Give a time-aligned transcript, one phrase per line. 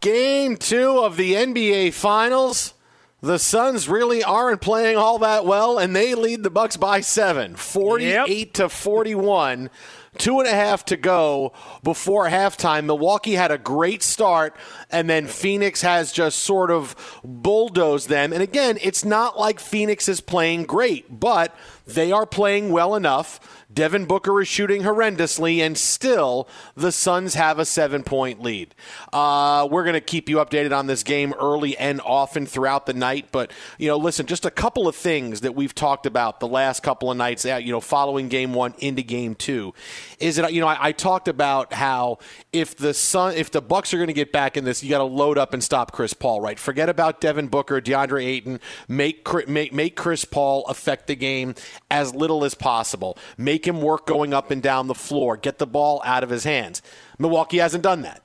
[0.00, 2.74] Game two of the NBA Finals.
[3.22, 7.56] The Suns really aren't playing all that well, and they lead the Bucks by seven,
[7.56, 8.52] 48 yep.
[8.54, 9.70] to 41.
[10.18, 11.52] Two and a half to go
[11.82, 12.84] before halftime.
[12.84, 14.56] Milwaukee had a great start,
[14.90, 18.32] and then Phoenix has just sort of bulldozed them.
[18.32, 21.54] And again, it's not like Phoenix is playing great, but
[21.86, 27.58] they are playing well enough Devin Booker is shooting horrendously, and still the Suns have
[27.58, 28.74] a seven point lead.
[29.12, 32.94] Uh, we're going to keep you updated on this game early and often throughout the
[32.94, 33.28] night.
[33.30, 36.82] But, you know, listen, just a couple of things that we've talked about the last
[36.82, 39.74] couple of nights, uh, you know, following game one into game two
[40.20, 42.18] is that, you know, I, I talked about how
[42.54, 44.98] if the Sun, if the Bucks are going to get back in this, you got
[44.98, 46.58] to load up and stop Chris Paul, right?
[46.58, 51.54] Forget about Devin Booker, DeAndre Ayton, make, make, make Chris Paul affect the game
[51.90, 53.18] as little as possible.
[53.36, 56.44] Make him work going up and down the floor, get the ball out of his
[56.44, 56.82] hands.
[57.18, 58.22] Milwaukee hasn't done that.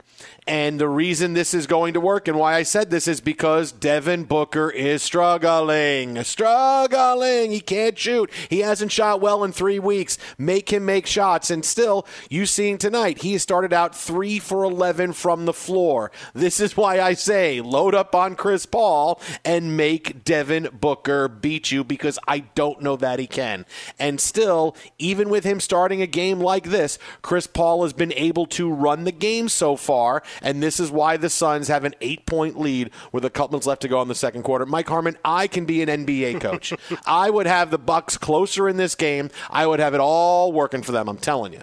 [0.48, 3.72] And the reason this is going to work and why I said this is because
[3.72, 6.22] Devin Booker is struggling.
[6.24, 7.52] Struggling.
[7.52, 8.32] He can't shoot.
[8.50, 10.18] He hasn't shot well in three weeks.
[10.40, 11.52] Make him make shots.
[11.52, 16.12] And still, you seen tonight, he started out three for 11 from the floor.
[16.34, 21.72] This is why I say load up on Chris Paul and make Devin Booker beat
[21.72, 23.64] you because I don't know that he can.
[24.00, 28.48] And still, even with him starting a game like this, Chris Paul has been able
[28.48, 32.26] to run the game so far, and this is why the Suns have an eight
[32.26, 34.66] point lead with a couple minutes left to go in the second quarter.
[34.66, 36.74] Mike Harmon, I can be an NBA coach.
[37.06, 39.30] I would have the Bucks closer in this game.
[39.50, 41.08] I would have it all working for them.
[41.08, 41.62] I'm telling you.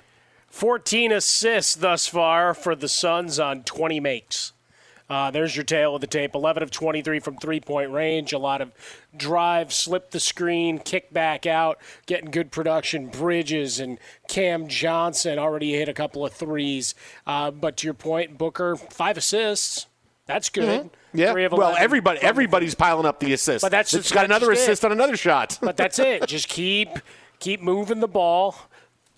[0.48, 4.52] 14 assists thus far for the Suns on 20 makes.
[5.10, 6.34] Uh, there's your tale of the tape.
[6.34, 8.32] 11 of 23 from three point range.
[8.32, 8.72] A lot of
[9.16, 13.08] drive, slip the screen, kick back out, getting good production.
[13.08, 16.94] Bridges and Cam Johnson already hit a couple of threes.
[17.26, 19.86] Uh, but to your point, Booker, five assists.
[20.26, 20.90] That's good.
[21.14, 21.18] Mm-hmm.
[21.18, 21.48] Yeah.
[21.48, 23.62] Well, everybody everybody's piling up the assists.
[23.62, 24.86] But that's it's got another assist it.
[24.86, 25.58] on another shot.
[25.62, 26.26] but that's it.
[26.26, 26.90] Just keep
[27.38, 28.54] keep moving the ball,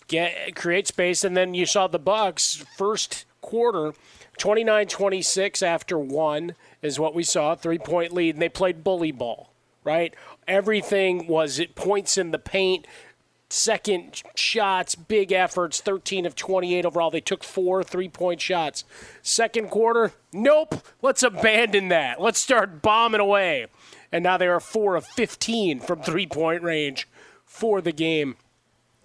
[0.07, 3.93] get create space, and then you saw the Bucks first quarter
[4.41, 9.11] 29 26 after one is what we saw, three point lead, and they played bully
[9.11, 9.53] ball,
[9.83, 10.15] right?
[10.47, 12.87] Everything was it points in the paint,
[13.51, 17.11] second shots, big efforts, 13 of 28 overall.
[17.11, 18.83] They took four three point shots.
[19.21, 22.19] Second quarter, nope, let's abandon that.
[22.19, 23.67] Let's start bombing away.
[24.11, 27.07] And now they are four of 15 from three point range
[27.45, 28.37] for the game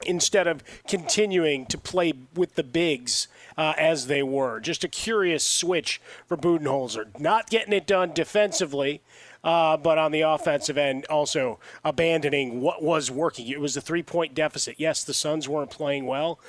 [0.04, 4.60] instead of continuing to play with the bigs uh, as they were.
[4.60, 7.18] Just a curious switch for Budenholzer.
[7.18, 9.02] Not getting it done defensively.
[9.44, 13.46] Uh, but on the offensive end, also abandoning what was working.
[13.46, 14.74] It was a three point deficit.
[14.76, 16.40] Yes, the Suns weren't playing well,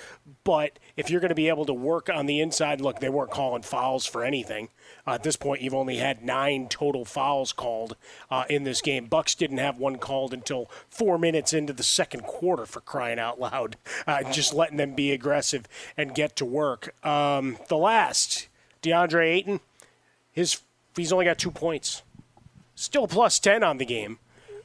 [0.43, 3.29] but if you're going to be able to work on the inside, look, they weren't
[3.29, 4.69] calling fouls for anything.
[5.05, 7.95] Uh, at this point, you've only had nine total fouls called
[8.31, 9.05] uh, in this game.
[9.05, 12.65] Bucks didn't have one called until four minutes into the second quarter.
[12.65, 13.77] For crying out loud,
[14.07, 16.93] uh, just letting them be aggressive and get to work.
[17.05, 18.47] Um, the last,
[18.81, 19.59] DeAndre Ayton,
[20.31, 20.61] his
[20.95, 22.01] he's only got two points,
[22.73, 24.17] still plus ten on the game,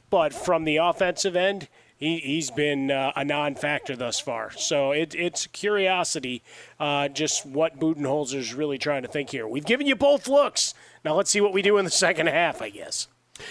[0.09, 1.67] but from the offensive end
[2.03, 4.51] he, has been uh, a non-factor thus far.
[4.51, 6.43] So it, it's curiosity,
[6.79, 9.47] uh, just what Budenholzer is really trying to think here.
[9.47, 10.73] We've given you both looks.
[11.05, 13.07] Now let's see what we do in the second half, I guess.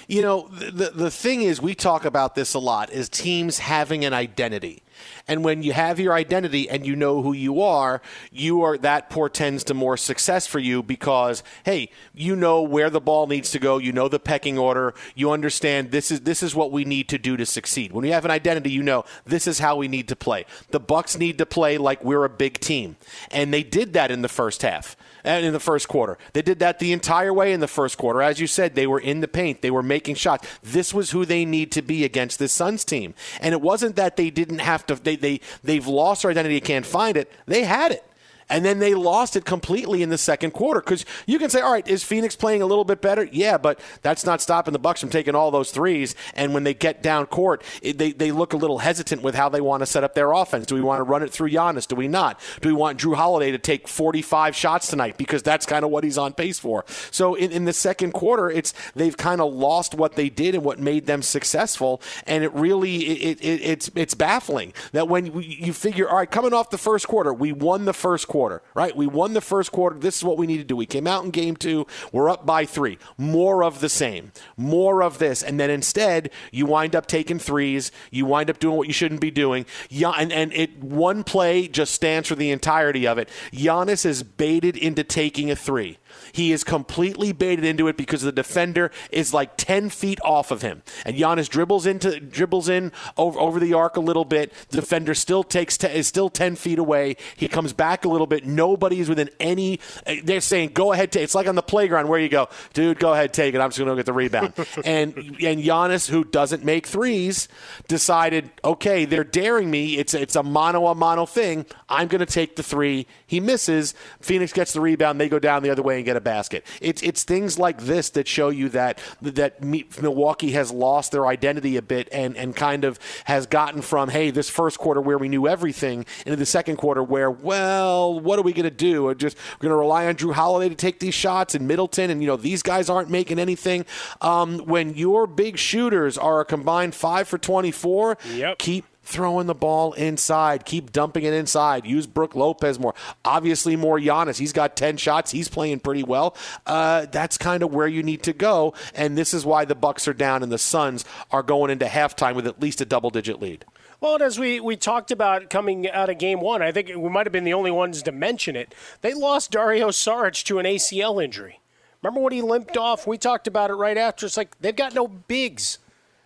[0.06, 4.04] You know, the the thing is, we talk about this a lot: is teams having
[4.04, 4.82] an identity.
[5.26, 8.00] And when you have your identity and you know who you are,
[8.30, 13.00] you are that portends to more success for you because hey, you know where the
[13.00, 16.54] ball needs to go, you know the pecking order, you understand this is this is
[16.54, 17.90] what we need to do to succeed.
[17.92, 20.46] When you have an identity, you know this is how we need to play.
[20.70, 22.96] The Bucks need to play like we're a big team.
[23.32, 26.18] And they did that in the first half in the first quarter.
[26.32, 28.22] They did that the entire way in the first quarter.
[28.22, 30.48] As you said, they were in the paint, they were making shots.
[30.62, 33.14] This was who they need to be against this Suns team.
[33.40, 36.86] And it wasn't that they didn't have to they they they've lost their identity, can't
[36.86, 37.30] find it.
[37.46, 38.04] They had it
[38.48, 40.80] and then they lost it completely in the second quarter.
[40.80, 43.28] Because you can say, all right, is Phoenix playing a little bit better?
[43.30, 46.14] Yeah, but that's not stopping the Bucks from taking all those threes.
[46.34, 49.48] And when they get down court, it, they they look a little hesitant with how
[49.48, 50.66] they want to set up their offense.
[50.66, 51.86] Do we want to run it through Giannis?
[51.86, 52.40] Do we not?
[52.60, 56.04] Do we want Jrue Holiday to take 45 shots tonight because that's kind of what
[56.04, 56.84] he's on pace for?
[57.10, 60.64] So in, in the second quarter, it's they've kind of lost what they did and
[60.64, 65.72] what made them successful, and it really it, it, it's it's baffling that when you
[65.72, 68.96] figure, all right, coming off the first quarter, we won the first quarter right?
[68.96, 69.98] We won the first quarter.
[69.98, 70.76] This is what we need to do.
[70.76, 71.86] We came out in game two.
[72.10, 72.98] We're up by three.
[73.18, 74.32] More of the same.
[74.56, 75.42] More of this.
[75.42, 77.92] And then instead, you wind up taking threes.
[78.10, 79.66] You wind up doing what you shouldn't be doing.
[79.90, 83.28] And, and it one play just stands for the entirety of it.
[83.52, 85.98] Giannis is baited into taking a three.
[86.32, 90.62] He is completely baited into it because the defender is like 10 feet off of
[90.62, 90.82] him.
[91.04, 94.52] And Giannis dribbles into dribbles in over, over the arc a little bit.
[94.70, 97.16] The defender still takes te- is still 10 feet away.
[97.36, 98.46] He comes back a little bit.
[98.46, 99.78] Nobody is within any.
[100.24, 103.12] They're saying, "Go ahead, take." It's like on the playground where you go, "Dude, go
[103.12, 103.60] ahead, take it.
[103.60, 104.54] I'm just going to get the rebound."
[104.84, 107.48] and and Giannis, who doesn't make threes,
[107.88, 109.98] decided, "Okay, they're daring me.
[109.98, 111.66] It's it's a mono a mono thing.
[111.88, 113.06] I'm going to take the three.
[113.26, 113.94] He misses.
[114.20, 115.20] Phoenix gets the rebound.
[115.20, 116.64] They go down the other way and get a basket.
[116.80, 121.76] It's it's things like this that show you that that Milwaukee has lost their identity
[121.76, 125.28] a bit and and kind of has gotten from hey this first quarter where we
[125.28, 129.04] knew everything into the second quarter where well what are we going to do?
[129.04, 132.10] We're just we're going to rely on Jrue Holiday to take these shots and Middleton
[132.10, 133.84] and you know these guys aren't making anything.
[134.20, 138.58] Um, when your big shooters are a combined five for twenty four, yep.
[138.58, 140.64] keep throwing the ball inside.
[140.64, 141.86] Keep dumping it inside.
[141.86, 142.94] Use Brook Lopez more.
[143.24, 144.38] Obviously, more Giannis.
[144.38, 145.30] He's got 10 shots.
[145.30, 146.36] He's playing pretty well.
[146.66, 148.74] Uh, that's kind of where you need to go.
[148.94, 152.34] And this is why the Bucks are down and the Suns are going into halftime
[152.34, 153.64] with at least a double digit lead.
[154.00, 157.24] Well, as we, we talked about coming out of game one, I think we might
[157.26, 158.74] have been the only ones to mention it.
[159.00, 161.60] They lost Dario Saric to an ACL injury.
[162.02, 163.06] Remember when he limped off?
[163.06, 164.26] We talked about it right after.
[164.26, 165.78] It's like they've got no bigs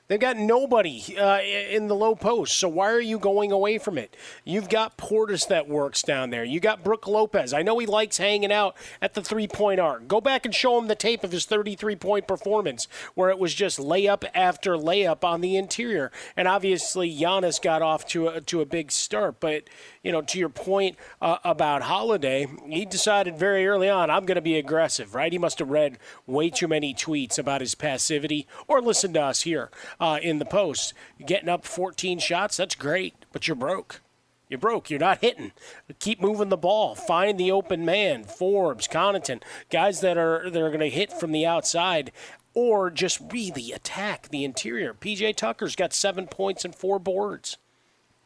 [0.09, 3.99] They've got nobody uh, in the low post, so why are you going away from
[3.99, 4.17] it?
[4.45, 6.45] You've got Portis that works down there.
[6.45, 7.53] You got Brook Lopez.
[7.53, 10.07] I know he likes hanging out at the three point arc.
[10.07, 13.53] Go back and show him the tape of his 33 point performance where it was
[13.53, 16.13] just layup after layup on the interior.
[16.37, 19.41] And obviously, Giannis got off to a, to a big start.
[19.41, 19.65] But,
[20.05, 24.37] you know, to your point uh, about Holiday, he decided very early on, I'm going
[24.37, 25.33] to be aggressive, right?
[25.33, 25.99] He must have read
[26.29, 30.45] way too many tweets about his passivity or listened to us here uh, in the
[30.45, 30.95] post.
[31.25, 34.01] Getting up 14 shots, that's great, but you're broke.
[34.49, 34.91] You're broke.
[34.91, 35.53] You're not hitting.
[35.99, 36.95] Keep moving the ball.
[36.95, 38.25] Find the open man.
[38.25, 42.13] Forbes, Connaughton, guys that are that are going to hit from the outside,
[42.55, 44.95] or just really attack the interior.
[44.95, 47.57] PJ Tucker's got seven points and four boards.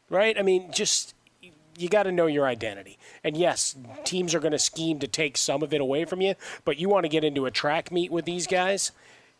[0.09, 0.37] Right?
[0.37, 1.15] I mean, just
[1.77, 2.99] you got to know your identity.
[3.23, 6.35] And yes, teams are going to scheme to take some of it away from you,
[6.65, 8.91] but you want to get into a track meet with these guys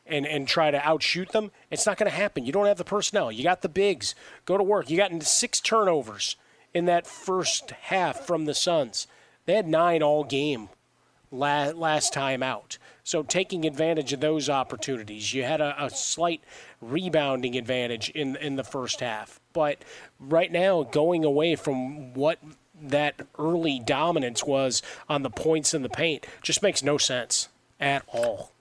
[0.06, 2.46] and, and try to outshoot them, it's not going to happen.
[2.46, 3.32] You don't have the personnel.
[3.32, 4.16] You got the bigs.
[4.46, 4.90] Go to work.
[4.90, 6.36] You got six turnovers
[6.74, 9.08] in that first half from the Suns.
[9.46, 10.70] They had nine all game
[11.32, 12.78] last, last time out.
[13.04, 16.42] So taking advantage of those opportunities, you had a, a slight
[16.82, 19.40] rebounding advantage in in the first half.
[19.54, 19.84] But
[20.20, 22.40] right now, going away from what
[22.80, 28.04] that early dominance was on the points in the paint just makes no sense at
[28.08, 28.52] all.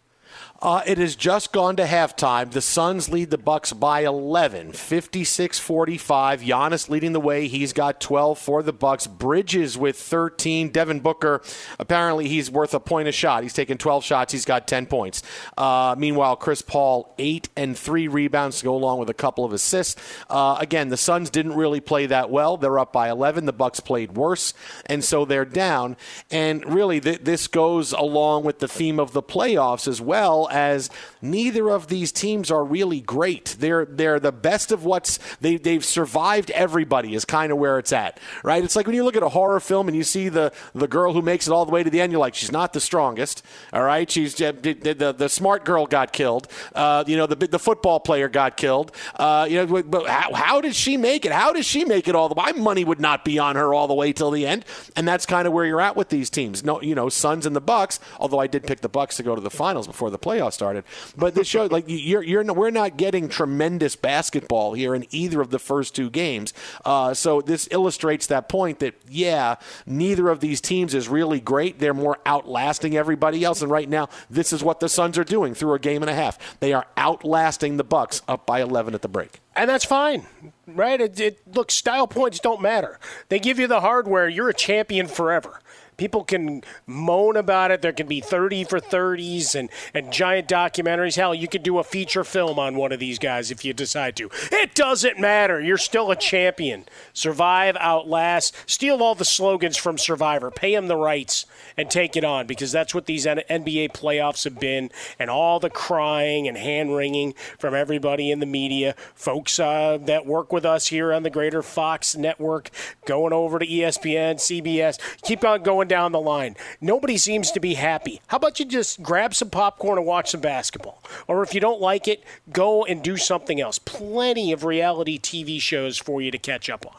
[0.62, 2.50] Uh, it has just gone to halftime.
[2.50, 6.47] The Suns lead the Bucks by 11, 56-45.
[6.47, 7.49] Giannis leading the way.
[7.49, 9.07] He's got 12 for the Bucks.
[9.07, 10.69] Bridges with 13.
[10.69, 11.40] Devin Booker,
[11.79, 13.43] apparently he's worth a point a shot.
[13.43, 14.33] He's taken 12 shots.
[14.33, 15.23] He's got 10 points.
[15.57, 19.55] Uh, meanwhile, Chris Paul, 8 and 3 rebounds to go along with a couple of
[19.55, 19.99] assists.
[20.29, 22.59] Uh, again, the Suns didn't really play that well.
[22.59, 23.47] They're up by 11.
[23.47, 24.52] The Bucks played worse,
[24.85, 25.97] and so they're down.
[26.31, 30.90] And really, th- this goes along with the theme of the playoffs as well as
[31.23, 33.57] neither of these teams are really great.
[33.59, 37.92] They're they're the best of what's they they've survived everybody is kind of where it's
[37.92, 38.19] at.
[38.42, 38.62] Right?
[38.62, 41.12] It's like when you look at a horror film and you see the the girl
[41.12, 43.42] who makes it all the way to the end, you're like, she's not the strongest.
[43.73, 46.49] All right, she's the the, the smart girl got killed.
[46.75, 48.92] Uh, you know, the the football player got killed.
[49.16, 51.33] Uh, you know, but how, how did she make it?
[51.33, 52.45] How does she make it all the way?
[52.47, 54.64] My money would not be on her all the way till the end.
[54.97, 56.64] And that's kind of where you're at with these teams.
[56.64, 58.00] No, you know, Suns and the Bucks.
[58.19, 60.85] Although I did pick the Bucks to go to the finals before the playoffs started.
[61.16, 65.50] But this show, like you're, you're, we're not getting tremendous basketball here in either of
[65.50, 66.54] the first two games.
[66.85, 69.56] Uh, so this illustrates that point that yeah,
[69.87, 71.78] neither of these teams is really great.
[71.78, 75.54] They're more outlasting everybody else, and right now this is what the Suns are doing
[75.54, 76.59] through a game and a half.
[76.61, 79.40] They are outlasting the Bucks up by 11 at the break.
[79.56, 80.26] And that's fine,
[80.66, 81.00] right?
[81.00, 82.99] It, it, look, style points don't matter.
[83.28, 84.28] They give you the hardware.
[84.28, 85.61] You're a champion forever.
[86.00, 87.83] People can moan about it.
[87.83, 91.16] There can be 30 for 30s and, and giant documentaries.
[91.16, 94.16] Hell, you could do a feature film on one of these guys if you decide
[94.16, 94.30] to.
[94.50, 95.61] It doesn't matter.
[95.61, 96.87] You're still a champion.
[97.12, 101.45] Survive, outlast, steal all the slogans from Survivor, pay them the rights,
[101.76, 104.90] and take it on because that's what these NBA playoffs have been.
[105.19, 110.25] And all the crying and hand wringing from everybody in the media, folks uh, that
[110.25, 112.71] work with us here on the Greater Fox Network,
[113.04, 116.56] going over to ESPN, CBS, keep on going down the line.
[116.80, 118.23] Nobody seems to be happy.
[118.28, 121.02] How about you just grab some popcorn and watch some basketball?
[121.28, 123.78] Or if you don't like it, go and do something else.
[123.78, 126.94] Plenty of reality TV shows for you to catch up on.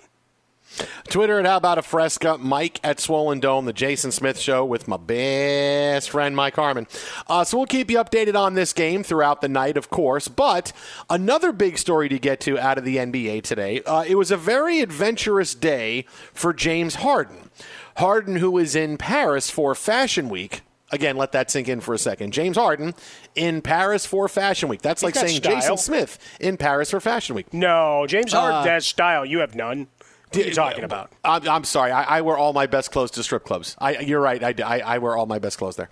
[1.09, 4.87] Twitter at How About a Fresca, Mike at Swollen Dome, the Jason Smith Show with
[4.87, 6.87] my best friend Mike Harmon.
[7.27, 10.27] Uh, so we'll keep you updated on this game throughout the night, of course.
[10.27, 10.71] But
[11.09, 13.81] another big story to get to out of the NBA today.
[13.83, 17.49] Uh, it was a very adventurous day for James Harden.
[18.01, 20.61] Harden, who is in Paris for Fashion Week.
[20.91, 22.33] Again, let that sink in for a second.
[22.33, 22.95] James Harden
[23.35, 24.81] in Paris for Fashion Week.
[24.81, 25.55] That's like saying style.
[25.55, 27.53] Jason Smith in Paris for Fashion Week.
[27.53, 29.23] No, James Harden uh, has style.
[29.23, 29.87] You have none.
[30.31, 31.11] What are you talking about?
[31.25, 31.91] I'm, I'm sorry.
[31.91, 33.75] I, I, wear all my best clothes to strip clubs.
[33.79, 34.41] I, you're right.
[34.41, 35.89] I, I, I, wear all my best clothes there.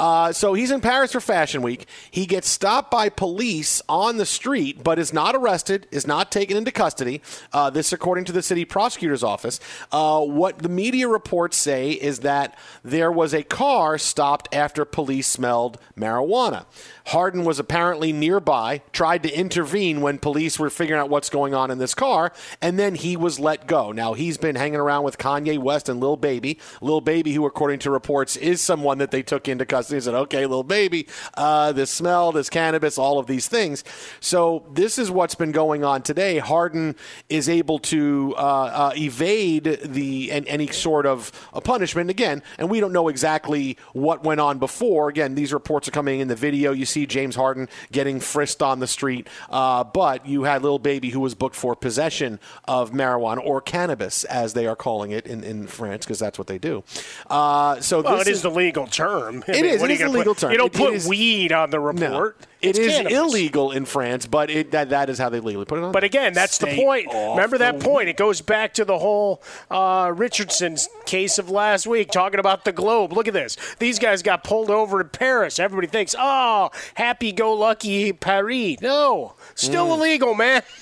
[0.00, 1.86] Uh, so he's in Paris for Fashion Week.
[2.10, 6.56] He gets stopped by police on the street, but is not arrested, is not taken
[6.56, 7.20] into custody.
[7.52, 9.60] Uh, this, according to the city prosecutor's office.
[9.90, 15.28] Uh, what the media reports say is that there was a car stopped after police
[15.28, 16.64] smelled marijuana.
[17.06, 21.70] Harden was apparently nearby, tried to intervene when police were figuring out what's going on
[21.70, 23.92] in this car, and then he was let go.
[23.92, 26.58] Now, he's been hanging around with Kanye West and Lil Baby.
[26.80, 30.14] Lil Baby, who, according to reports, is someone that they took into custody and said,
[30.14, 33.84] okay, Lil Baby, uh, this smell, this cannabis, all of these things.
[34.20, 36.38] So, this is what's been going on today.
[36.38, 36.96] Harden
[37.28, 41.32] is able to uh, uh, evade the any sort of
[41.64, 45.08] punishment again, and we don't know exactly what went on before.
[45.08, 46.72] Again, these reports are coming in the video.
[46.72, 51.10] You see James Harden getting frisked on the street, uh, but you had Lil Baby
[51.10, 55.42] who was booked for possession of marijuana or cannabis, as they are calling it in,
[55.42, 56.84] in France, because that's what they do.
[57.28, 59.42] Uh, so well, this it is, is the legal term.
[59.48, 59.82] I it mean, is.
[59.82, 60.52] It is the legal put, term.
[60.52, 62.36] You don't it, put it is, weed on the report.
[62.40, 62.46] No.
[62.62, 63.18] It it's cannabis.
[63.18, 65.90] illegal in France, but it, that that is how they legally put it on.
[65.92, 67.08] But again, that's Stay the point.
[67.12, 68.08] Remember that the point.
[68.08, 72.72] It goes back to the whole uh, Richardson's case of last week, talking about the
[72.72, 73.12] globe.
[73.12, 73.56] Look at this.
[73.80, 75.58] These guys got pulled over in Paris.
[75.58, 78.80] Everybody thinks, oh, happy-go-lucky Paris.
[78.80, 79.98] No, still Mm.
[79.98, 80.62] illegal, man.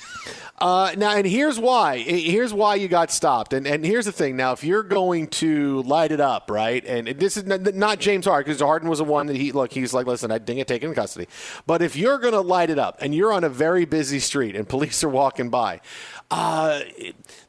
[0.61, 1.99] Uh, now, and here's why.
[1.99, 3.55] Here's why you got stopped.
[3.55, 4.37] And and here's the thing.
[4.37, 6.85] Now, if you're going to light it up, right?
[6.85, 9.73] And this is not, James Harden because Harden was the one that he look.
[9.73, 11.29] He's like, listen, I didn't get taken in custody.
[11.67, 14.55] But if you're going to light it up and you're on a very busy street
[14.55, 15.81] and police are walking by,
[16.31, 16.81] uh,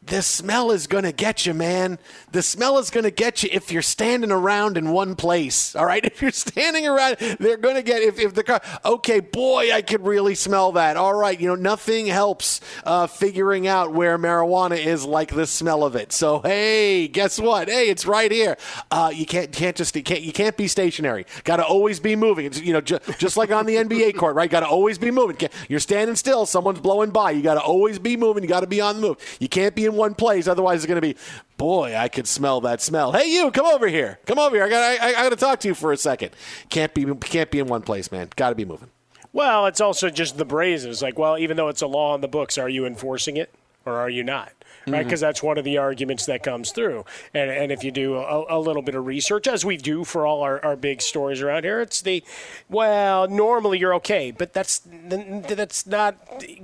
[0.03, 2.00] the smell is going to get you, man.
[2.31, 5.75] The smell is going to get you if you're standing around in one place.
[5.75, 6.01] All right.
[6.12, 9.81] If you're standing around, they're going to get, if, if the car, okay, boy, I
[9.81, 10.98] could really smell that.
[10.98, 11.39] All right.
[11.39, 16.12] You know, nothing helps uh, figuring out where marijuana is like the smell of it.
[16.12, 17.70] So, hey, guess what?
[17.70, 18.58] Hey, it's right here.
[18.91, 21.25] Uh, you can't, can't just, you can't, you can't be stationary.
[21.43, 22.46] Got to always be moving.
[22.46, 24.50] It's, you know, ju- just like on the NBA court, right?
[24.50, 25.38] Got to always be moving.
[25.70, 26.46] You're standing still.
[26.46, 27.31] Someone's blowing by.
[27.31, 28.43] You got to always be moving.
[28.43, 29.38] You got to be on the move.
[29.39, 30.48] You can't be in one place.
[30.48, 31.15] Otherwise, it's going to be,
[31.58, 33.12] boy, I could smell that smell.
[33.13, 34.20] Hey, you, come over here.
[34.25, 34.65] Come over here.
[34.65, 36.31] I got, I, I got to talk to you for a second.
[36.70, 38.27] Can't be, can't be in one place, man.
[38.36, 38.89] Got to be moving.
[39.31, 40.91] Well, it's also just the brazen.
[40.91, 43.53] It's like, well, even though it's a law in the books, are you enforcing it
[43.86, 44.51] or are you not?
[44.88, 45.27] Right, because Mm-hmm.
[45.27, 47.05] that's one of the arguments that comes through.
[47.36, 50.25] And, and if you do a, a little bit of research, as we do for
[50.25, 52.24] all our, our big stories around here, it's the
[52.67, 56.15] well, normally you're okay, but that's that's not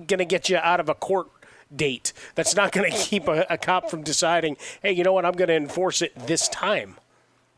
[0.07, 1.27] going to get you out of a court
[1.75, 2.13] date.
[2.35, 5.33] That's not going to keep a, a cop from deciding, hey, you know what, I'm
[5.33, 6.97] going to enforce it this time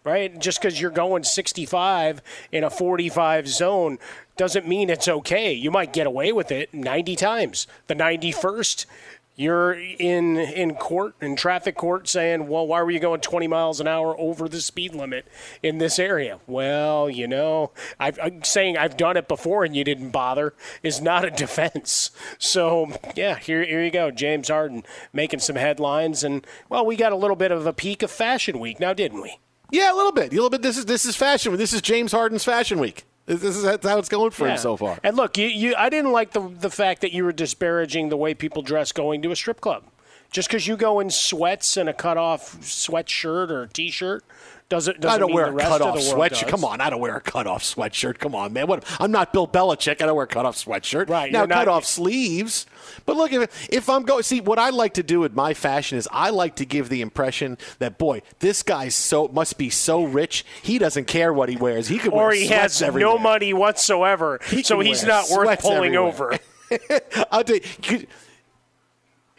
[0.03, 0.39] right?
[0.39, 3.99] Just because you're going 65 in a 45 zone
[4.37, 5.51] doesn't mean it's okay.
[5.53, 7.67] You might get away with it 90 times.
[7.87, 8.85] The 91st,
[9.39, 13.79] you're in in court in traffic court saying, "Well, why were you going 20 miles
[13.79, 15.25] an hour over the speed limit
[15.63, 19.85] in this area?" Well, you know, i am saying I've done it before and you
[19.85, 20.53] didn't bother
[20.83, 22.11] is not a defense.
[22.37, 27.13] So yeah, here here you go, James Harden making some headlines, and well, we got
[27.13, 29.39] a little bit of a peek of Fashion Week now, didn't we?
[29.71, 30.33] Yeah, a little bit.
[30.33, 30.63] A little bit.
[30.63, 31.55] This is this is fashion.
[31.55, 33.05] This is James Harden's Fashion Week.
[33.37, 34.53] This is how it's going for Yeah.
[34.53, 34.97] him so far.
[35.03, 38.17] And look, you, you, I didn't like the the fact that you were disparaging the
[38.17, 39.83] way people dress going to a strip club.
[40.31, 44.23] Just because you go in sweats and a cut off sweatshirt or t shirt
[44.69, 46.41] doesn't doesn't I don't mean wear the a cut of off sweatshirt.
[46.41, 46.43] does.
[46.51, 48.19] Come on, I don't wear a cut off sweatshirt.
[48.19, 48.67] Come on, man.
[48.67, 48.83] What?
[49.01, 50.03] I'm not Bill Belichick.
[50.03, 51.09] I don't wear cut off sweatshirt.
[51.09, 52.67] Right, now, not- cut off sleeves.
[53.07, 55.97] But look, if, if I'm going, see, what I like to do with my fashion
[55.97, 60.03] is I like to give the impression that boy, this guy's so must be so
[60.03, 60.45] rich.
[60.61, 61.87] He doesn't care what he wears.
[61.87, 63.15] He could Or he has everywhere.
[63.15, 66.03] no money whatsoever, He so he's not worth pulling everywhere.
[66.07, 66.37] over.
[67.31, 68.05] I'll tell you.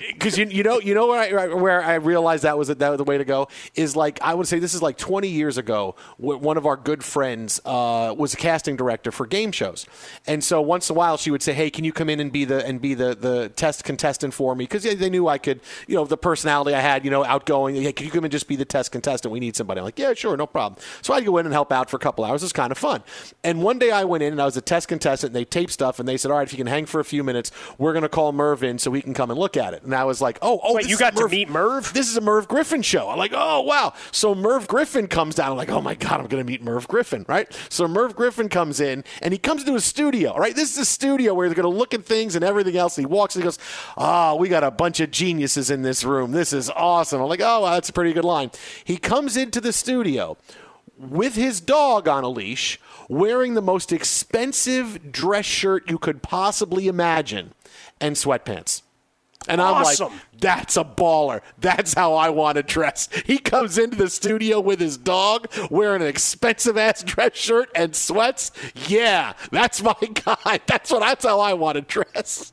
[0.08, 2.98] Because you, you know you know where I, where I realized that was that was
[2.98, 5.94] the way to go is like I would say this is like 20 years ago.
[6.16, 9.86] One of our good friends uh, was a casting director for game shows,
[10.26, 12.32] and so once in a while she would say, "Hey, can you come in and
[12.32, 15.60] be the and be the, the test contestant for me?" Because they knew I could,
[15.86, 17.74] you know, the personality I had, you know, outgoing.
[17.76, 19.32] Hey, can you come and just be the test contestant?
[19.32, 19.80] We need somebody.
[19.80, 20.80] I'm like, yeah, sure, no problem.
[21.02, 22.42] So I'd go in and help out for a couple hours.
[22.42, 23.02] It was kind of fun.
[23.44, 25.30] And one day I went in and I was a test contestant.
[25.30, 27.04] and They taped stuff and they said, "All right, if you can hang for a
[27.04, 29.74] few minutes, we're going to call Merv in so he can come and look at
[29.74, 31.92] it." And I was like, "Oh, oh, Wait, you got to meet Merv?
[31.92, 35.50] This is a Merv Griffin show." I'm like, "Oh, wow!" So Merv Griffin comes down.
[35.50, 37.52] I'm like, "Oh my god, I'm going to meet Merv Griffin!" Right?
[37.68, 40.36] So Merv Griffin comes in and he comes into a studio.
[40.36, 40.54] Right?
[40.54, 42.96] This is a studio where they're going to look at things and everything else.
[42.96, 43.58] And he walks and he goes,
[43.96, 46.30] "Ah, we got a bunch of geniuses in this room.
[46.30, 48.52] This is awesome." I'm like, "Oh, wow, that's a pretty good line."
[48.84, 50.36] He comes into the studio
[50.96, 56.86] with his dog on a leash, wearing the most expensive dress shirt you could possibly
[56.86, 57.54] imagine,
[58.00, 58.82] and sweatpants.
[59.48, 60.08] And I'm Awesome.
[60.12, 61.40] like, that's a baller.
[61.58, 63.08] That's how I want to dress.
[63.24, 67.96] He comes into the studio with his dog wearing an expensive ass dress shirt and
[67.96, 68.52] sweats.
[68.86, 70.60] Yeah, that's my guy.
[70.66, 72.52] That's what that's how I want to dress.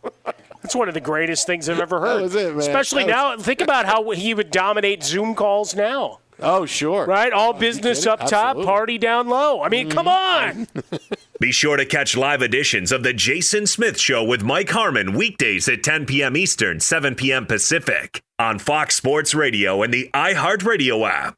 [0.63, 2.23] That's one of the greatest things I've ever heard.
[2.33, 2.57] it.
[2.57, 6.19] Especially That now, think about how he would dominate Zoom calls now.
[6.39, 7.05] Oh, sure.
[7.05, 7.33] Right?
[7.33, 9.61] All business up top, party down low.
[9.63, 10.67] I mean, come on.
[11.39, 15.67] Be sure to catch live editions of The Jason Smith Show with Mike Harmon weekdays
[15.67, 16.37] at 10 p.m.
[16.37, 17.45] Eastern, 7 p.m.
[17.45, 21.35] Pacific on Fox Sports Radio and the iHeartRadio app.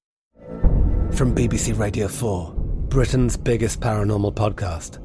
[1.16, 2.54] From BBC Radio 4,
[2.90, 5.00] Britain's biggest paranormal podcast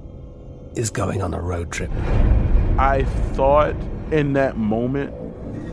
[0.77, 1.91] is going on a road trip.
[2.79, 3.75] I thought
[4.11, 5.15] in that moment,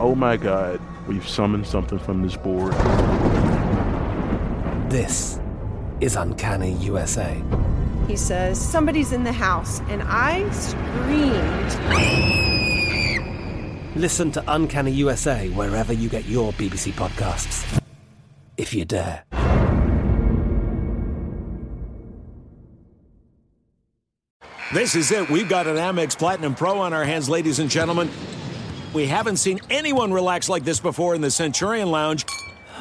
[0.00, 2.72] oh my God, we've summoned something from this board.
[4.92, 5.40] This
[6.02, 7.42] is Uncanny USA.
[8.06, 11.72] He says, Somebody's in the house, and I screamed.
[13.96, 17.80] Listen to Uncanny USA wherever you get your BBC podcasts,
[18.58, 19.24] if you dare.
[24.74, 25.30] This is it.
[25.30, 28.10] We've got an Amex Platinum Pro on our hands, ladies and gentlemen.
[28.92, 32.26] We haven't seen anyone relax like this before in the Centurion Lounge.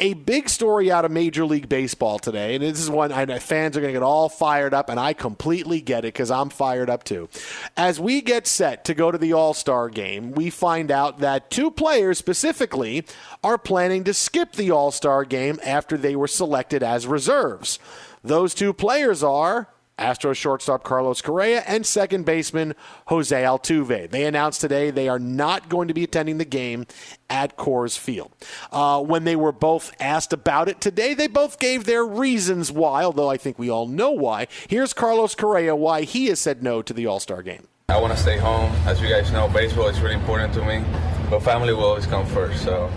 [0.00, 3.38] A big story out of Major League Baseball today, and this is one I know
[3.38, 6.50] fans are going to get all fired up, and I completely get it because I'm
[6.50, 7.28] fired up too.
[7.76, 11.50] As we get set to go to the All Star game, we find out that
[11.50, 13.04] two players specifically
[13.42, 17.78] are planning to skip the All Star game after they were selected as reserves.
[18.22, 22.74] Those two players are Astros shortstop Carlos Correa and second baseman
[23.06, 24.10] Jose Altuve.
[24.10, 26.86] They announced today they are not going to be attending the game
[27.28, 28.32] at Coors Field.
[28.72, 33.04] Uh, when they were both asked about it today, they both gave their reasons why,
[33.04, 34.46] although I think we all know why.
[34.68, 37.68] Here's Carlos Correa why he has said no to the All Star game.
[37.88, 38.70] I want to stay home.
[38.86, 40.84] As you guys know, baseball is really important to me,
[41.30, 42.62] but family will always come first.
[42.62, 42.90] So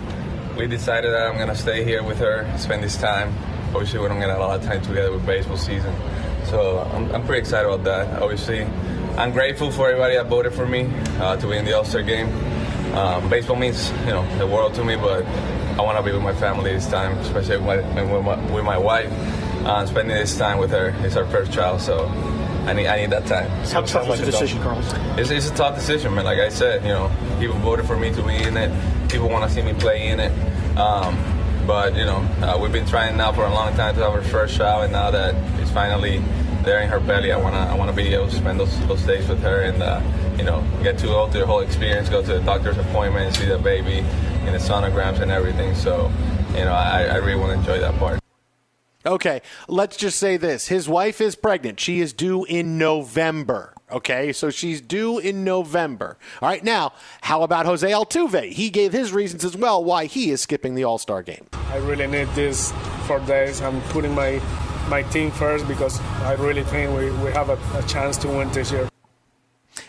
[0.56, 3.32] we decided that I'm going to stay here with her, spend this time.
[3.74, 5.94] Obviously, we don't get a lot of time together with baseball season.
[6.44, 8.22] So I'm, I'm pretty excited about that.
[8.22, 8.64] Obviously,
[9.16, 12.02] I'm grateful for everybody that voted for me uh, to be in the All Star
[12.02, 12.28] game.
[12.94, 16.22] Um, baseball means you know the world to me, but I want to be with
[16.22, 19.10] my family this time, especially with my, with my, with my wife.
[19.64, 20.88] Uh, spending this time with her.
[21.06, 22.08] It's our first child, so
[22.66, 23.48] I need I need that time.
[23.68, 24.92] How tough is the decision, Carlos?
[25.16, 26.24] It's, it's a tough decision, man.
[26.24, 28.70] Like I said, you know, people voted for me to be in it.
[29.08, 30.32] People want to see me play in it.
[30.76, 31.16] Um,
[31.66, 34.22] but you know, uh, we've been trying now for a long time to have our
[34.22, 36.22] first child, and now that it's finally
[36.62, 39.28] there in her belly, I wanna I wanna be able to spend those those days
[39.28, 40.00] with her and uh,
[40.38, 43.46] you know get to go through the whole experience, go to the doctor's appointment, see
[43.46, 43.98] the baby,
[44.44, 45.74] and the sonograms and everything.
[45.74, 46.10] So
[46.52, 48.20] you know, I, I really want to enjoy that part.
[49.04, 50.68] Okay, let's just say this.
[50.68, 51.80] His wife is pregnant.
[51.80, 53.74] She is due in November.
[53.92, 56.16] Okay, so she's due in November.
[56.40, 58.50] All right, now, how about Jose Altuve?
[58.50, 61.46] He gave his reasons as well why he is skipping the All Star game.
[61.68, 62.72] I really need this
[63.06, 63.60] four days.
[63.60, 64.40] I'm putting my
[64.88, 68.50] my team first because I really think we, we have a, a chance to win
[68.50, 68.88] this year.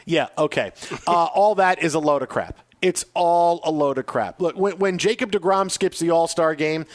[0.05, 0.71] Yeah, okay.
[1.07, 2.59] Uh, all that is a load of crap.
[2.81, 4.41] It's all a load of crap.
[4.41, 6.85] Look, when, when Jacob DeGrom skips the All Star game,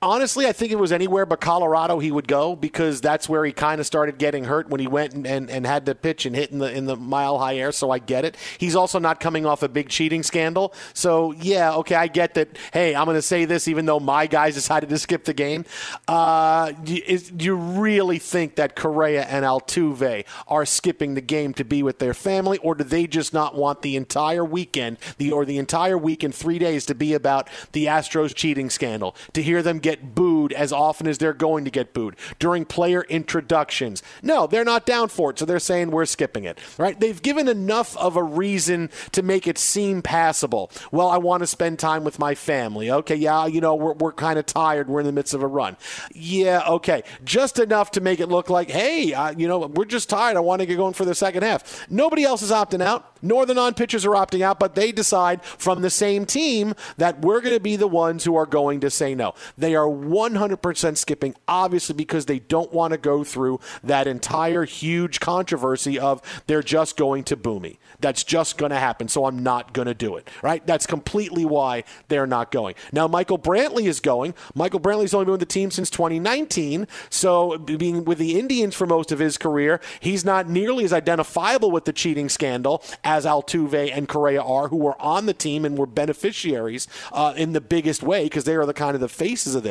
[0.00, 3.52] honestly, I think it was anywhere but Colorado he would go because that's where he
[3.52, 6.34] kind of started getting hurt when he went and, and, and, had to pitch and
[6.34, 7.72] hit in the in the mile high air.
[7.72, 8.36] So I get it.
[8.58, 10.72] He's also not coming off a big cheating scandal.
[10.94, 12.56] So yeah, okay, I get that.
[12.72, 15.64] Hey, I'm going to say this even though my guys decided to skip the game.
[16.06, 21.64] Uh, is, do you really think that Correa and Altuve are skipping the game to
[21.64, 25.44] be with their family, or do they just not want the entire weekend, the or
[25.44, 29.14] the entire week in three days to be about the Astros cheating scandal?
[29.32, 33.02] To hear them get booed as often as they're going to get booed during player
[33.08, 34.02] introductions.
[34.22, 36.58] No, they're not down for it, so they're saying we're skipping it.
[36.76, 36.98] Right?
[36.98, 40.70] They've given enough of a reason to make it seem passable.
[40.90, 42.90] Well, I want to spend time with my family.
[42.90, 44.88] Okay, yeah, you know, we're, we're kind of tired.
[44.88, 45.76] We're in the midst of a run.
[46.12, 47.02] Yeah, okay.
[47.24, 50.36] Just enough to make it look like, hey, you know, we're just tired.
[50.36, 51.88] I want to get going for the second half.
[51.90, 55.42] Nobody else is opting out, nor the non pitchers are opting out, but they decide
[55.42, 58.90] from the same team that we're going to be the ones who are going to
[58.90, 59.34] say no.
[59.56, 65.20] They are 100% skipping, obviously, because they don't want to go through that entire huge
[65.20, 67.78] controversy of they're just going to boo me.
[68.00, 70.28] That's just going to happen, so I'm not going to do it.
[70.42, 70.66] Right?
[70.66, 72.74] That's completely why they're not going.
[72.92, 74.34] Now, Michael Brantley is going.
[74.54, 78.86] Michael Brantley's only been with the team since 2019, so being with the Indians for
[78.86, 83.90] most of his career, he's not nearly as identifiable with the cheating scandal as Altuve
[83.92, 88.02] and Correa are, who were on the team and were beneficiaries uh, in the biggest
[88.02, 89.67] way because they are the kind of the faces of this.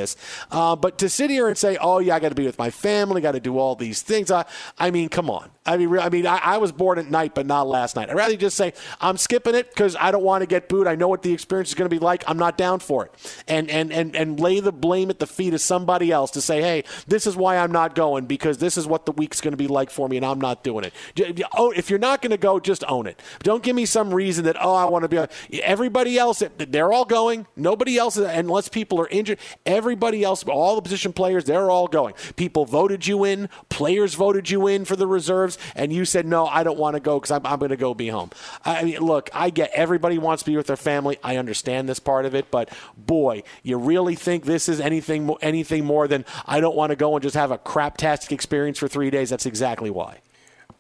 [0.52, 2.70] Uh, but to sit here and say, "Oh yeah, I got to be with my
[2.70, 4.46] family, got to do all these things," I,
[4.78, 5.50] I mean, come on.
[5.66, 8.10] I mean, I mean, I, I was born at night, but not last night.
[8.10, 10.88] I'd rather just say I'm skipping it because I don't want to get booed.
[10.88, 12.24] I know what the experience is going to be like.
[12.28, 15.54] I'm not down for it, and and and and lay the blame at the feet
[15.54, 18.88] of somebody else to say, "Hey, this is why I'm not going because this is
[18.88, 21.72] what the week's going to be like for me, and I'm not doing it." Oh,
[21.72, 23.22] if you're not going to go, just own it.
[23.44, 25.62] Don't give me some reason that oh, I want to be.
[25.62, 27.46] Everybody else, they're all going.
[27.56, 29.40] Nobody else, unless people are injured.
[29.88, 32.14] Everybody else, all the position players, they're all going.
[32.36, 33.48] People voted you in.
[33.70, 37.00] Players voted you in for the reserves and you said, no, I don't want to
[37.00, 38.32] go because I'm, I'm going to go be home.
[38.66, 41.18] I mean, look, I get everybody wants to be with their family.
[41.24, 45.86] I understand this part of it, but boy, you really think this is anything, anything
[45.86, 49.10] more than I don't want to go and just have a craptastic experience for three
[49.10, 49.30] days?
[49.30, 50.20] That's exactly why.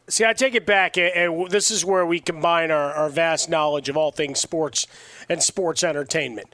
[0.10, 3.88] See, I take it back, and this is where we combine our, our vast knowledge
[3.88, 4.86] of all things sports
[5.30, 6.54] and sports entertainment.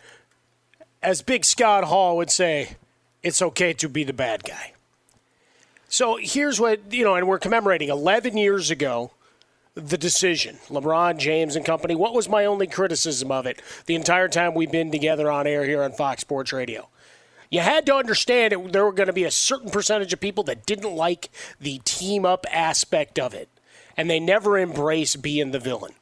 [1.03, 2.77] As Big Scott Hall would say,
[3.21, 4.71] it's okay to be the bad guy.
[5.89, 9.11] So here's what, you know, and we're commemorating 11 years ago
[9.75, 10.59] the decision.
[10.69, 11.93] LeBron James and company.
[11.95, 15.65] What was my only criticism of it the entire time we've been together on air
[15.65, 16.87] here on Fox Sports Radio?
[17.49, 20.43] You had to understand it, there were going to be a certain percentage of people
[20.45, 23.49] that didn't like the team up aspect of it,
[23.95, 25.93] and they never embraced being the villain.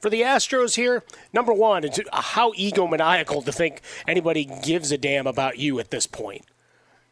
[0.00, 5.58] For the Astros here, number one, how egomaniacal to think anybody gives a damn about
[5.58, 6.44] you at this point.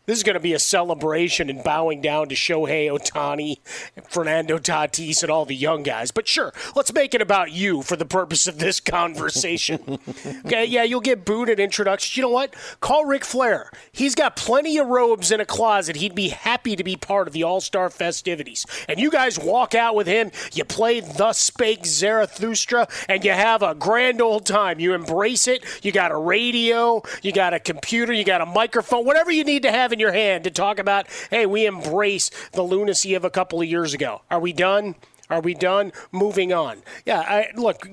[0.07, 3.59] This is going to be a celebration and bowing down to Shohei Ohtani,
[4.07, 6.11] Fernando Tatis, and all the young guys.
[6.11, 9.99] But sure, let's make it about you for the purpose of this conversation.
[10.45, 12.19] okay, yeah, you'll get booed at introductions.
[12.19, 12.55] You know what?
[12.81, 13.71] Call Ric Flair.
[13.93, 15.97] He's got plenty of robes in a closet.
[15.97, 18.67] He'd be happy to be part of the All Star festivities.
[18.91, 23.63] And you guys walk out with him, you play Thus Spake Zarathustra, and you have
[23.63, 24.81] a grand old time.
[24.81, 25.65] You embrace it.
[25.83, 29.63] You got a radio, you got a computer, you got a microphone, whatever you need
[29.63, 33.31] to have in your hand to talk about, hey, we embrace the lunacy of a
[33.31, 34.21] couple of years ago.
[34.31, 34.97] Are we done?
[35.31, 35.93] Are we done?
[36.13, 36.83] Moving on.
[37.07, 37.89] Yeah, I, look,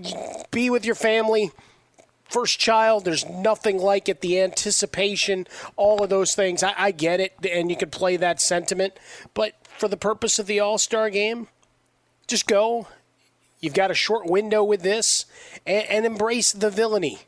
[0.51, 1.51] be with your family.
[2.25, 4.21] First child, there's nothing like it.
[4.21, 6.63] The anticipation, all of those things.
[6.63, 8.93] I, I get it, and you can play that sentiment.
[9.33, 11.47] But for the purpose of the All Star game,
[12.27, 12.87] just go.
[13.59, 15.25] You've got a short window with this,
[15.65, 17.19] and, and embrace the villainy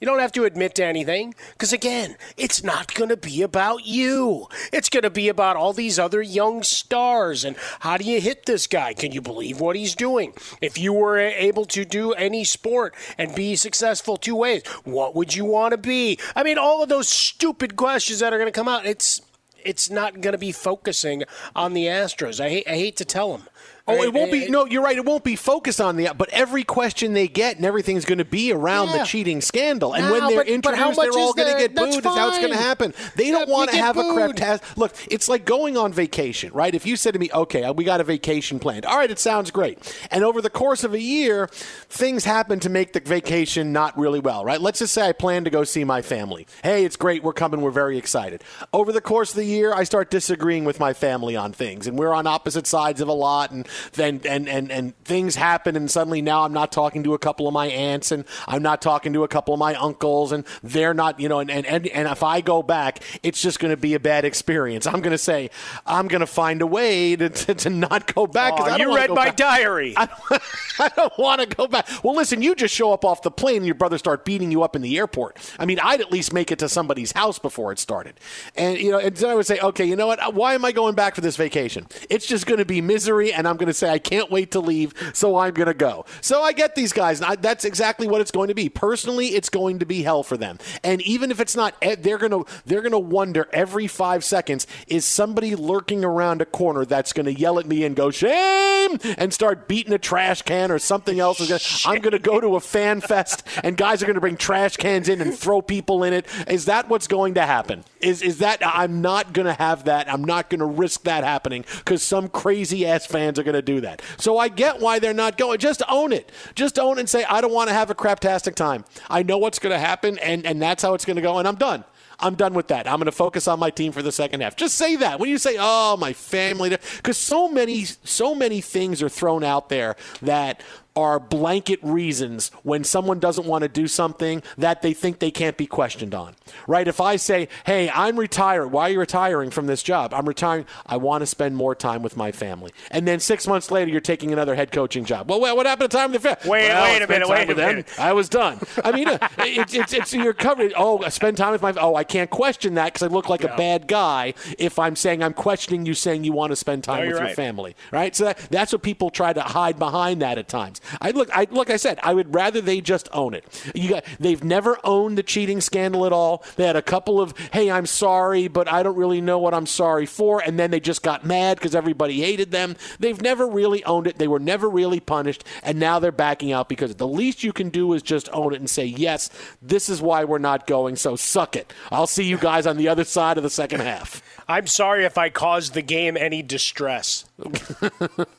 [0.00, 3.84] You don't have to admit to anything because, again, it's not going to be about
[3.84, 4.46] you.
[4.72, 8.46] It's going to be about all these other young stars and how do you hit
[8.46, 8.94] this guy?
[8.94, 10.34] Can you believe what he's doing?
[10.60, 15.34] If you were able to do any sport and be successful two ways, what would
[15.34, 16.18] you want to be?
[16.36, 19.20] I mean, all of those stupid questions that are going to come out, it's
[19.64, 22.40] it's not going to be focusing on the Astros.
[22.40, 23.48] I hate, I hate to tell them.
[23.88, 24.48] Oh, it won't be.
[24.48, 24.96] No, you're right.
[24.96, 26.10] It won't be focused on the.
[26.16, 28.98] But every question they get and everything's going to be around Yeah.
[28.98, 29.94] the cheating scandal.
[29.94, 31.96] And No, when they're but- but introduced, how much they're all going to get That's
[31.96, 32.06] booed.
[32.06, 32.94] Is how it's going to happen.
[33.16, 34.36] They don't want to have a crap booed.
[34.36, 34.62] task.
[34.76, 36.74] Look, it's like going on vacation, right?
[36.74, 39.18] If you said to me, "Okay, uh, we got a vacation planned," all right, it
[39.18, 39.78] sounds great.
[40.10, 41.48] And over the course of a year,
[41.88, 44.60] things happen to make the vacation not really well, right?
[44.60, 46.46] Let's just say I plan to go see my family.
[46.62, 47.22] Hey, it's great.
[47.22, 47.60] We're coming.
[47.60, 48.42] We're very excited.
[48.72, 51.98] Over the course of the year, I start disagreeing with my family on things, and
[51.98, 55.90] we're on opposite sides of a lot, and then and and and things happen, and
[55.90, 59.12] suddenly now I'm not talking to a couple of my aunts, and I'm not talking
[59.12, 62.08] to a couple of my uncles, and they're not, you know, and and and, and
[62.08, 64.86] if I go back, it's just going to be a bad experience.
[64.86, 65.50] I'm going to say
[65.86, 68.54] I'm going to find a way to, to, to not go back.
[68.54, 69.36] Aw, you read my back.
[69.36, 69.94] diary.
[69.96, 70.42] I don't,
[70.78, 71.88] I don't want to go back.
[72.02, 74.62] Well, listen, you just show up off the plane and your brother start beating you
[74.62, 75.38] up in the airport.
[75.58, 78.20] I mean, I'd at least make it to somebody's house before it started.
[78.56, 80.34] And, you know, and then I would say, okay, you know what?
[80.34, 81.86] Why am I going back for this vacation?
[82.10, 84.60] It's just going to be misery, and I'm going to say, I can't wait to
[84.60, 86.04] leave, so I'm going to go.
[86.20, 88.68] So I get these guys, and I, that's exactly what it's going to be.
[88.68, 90.58] Personally, it's going to be hell for them.
[90.82, 94.24] And even if it's not, eh, they're going to they're going to wonder every five
[94.24, 98.10] seconds, is somebody lurking around a corner that's going to yell at me and go,
[98.10, 101.38] shame, and start beating a trash can or something else.
[101.46, 104.36] gonna- I'm going to go to a fan fest, and guys are going to bring
[104.36, 106.26] trash cans in and throw people in it.
[106.46, 107.84] Is that what's going to happen?
[108.00, 110.10] Is is that I'm not going to have that?
[110.12, 113.62] I'm not going to risk that happening because some crazy ass fans are going to
[113.62, 114.02] do that.
[114.18, 115.58] So I get why they're not going.
[115.58, 116.30] Just own it.
[116.54, 118.84] Just own it and say I don't want to have a craptastic time.
[119.08, 121.48] I know what's going to happen, and and that's how it's going to go, and
[121.48, 121.84] I'm done.
[122.20, 122.88] I'm done with that.
[122.88, 124.56] I'm going to focus on my team for the second half.
[124.56, 129.02] Just say that when you say, "Oh, my family," because so many, so many things
[129.02, 130.62] are thrown out there that
[130.98, 135.56] are blanket reasons when someone doesn't want to do something that they think they can't
[135.56, 136.34] be questioned on.
[136.66, 136.88] Right?
[136.88, 138.68] If I say, "Hey, I'm retired.
[138.72, 140.66] Why are you retiring from this job?" I'm retiring.
[140.86, 142.72] I want to spend more time with my family.
[142.90, 145.30] And then six months later, you're taking another head coaching job.
[145.30, 146.50] Well, what happened to time with the family?
[146.50, 147.68] Wait, Well, wait a minute, wait a with them.
[147.68, 147.98] minute.
[147.98, 148.58] I was done.
[148.84, 150.72] I mean, uh, it's it's it's you're covered.
[150.76, 151.72] Oh, I spend time with my.
[151.78, 155.22] Oh, I can't question that because I look like a bad guy if I'm saying
[155.22, 157.36] I'm questioning you saying you want to spend time No, with your right.
[157.36, 158.14] family, right?
[158.16, 160.80] So that, that's what people try to hide behind that at times.
[161.00, 161.70] I look, I look.
[161.70, 163.44] I said I would rather they just own it.
[163.74, 166.44] You got they've never owned the cheating scandal at all.
[166.56, 169.66] They had a couple of hey, I'm sorry, but I don't really know what I'm
[169.66, 172.76] sorry for, and then they just got mad because everybody hated them.
[172.98, 174.18] They've never really owned it.
[174.18, 177.68] They were never really punished, and now they're backing out because the least you can
[177.68, 180.96] do is just own it and say yes, this is why we're not going.
[180.96, 181.72] So suck it.
[181.90, 184.22] I'll see you guys on the other side of the second half.
[184.48, 187.26] I'm sorry if I caused the game any distress.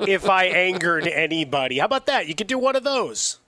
[0.00, 1.78] if I angered anybody.
[1.78, 2.26] How about that?
[2.28, 3.38] You could do one of those.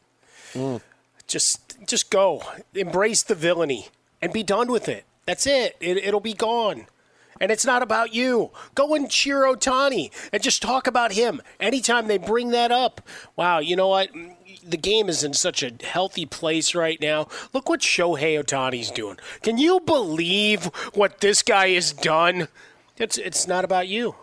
[1.26, 2.42] Just just go.
[2.74, 3.88] Embrace the villainy
[4.22, 5.04] and be done with it.
[5.26, 5.76] That's it.
[5.80, 6.86] it it'll be gone.
[7.40, 8.50] And it's not about you.
[8.74, 13.00] Go and cheer Otani and just talk about him anytime they bring that up.
[13.36, 14.10] Wow, you know what?
[14.66, 17.26] The game is in such a healthy place right now.
[17.52, 19.16] Look what Shohei Otani's doing.
[19.42, 22.48] Can you believe what this guy has done?
[22.96, 24.14] It's it's not about you.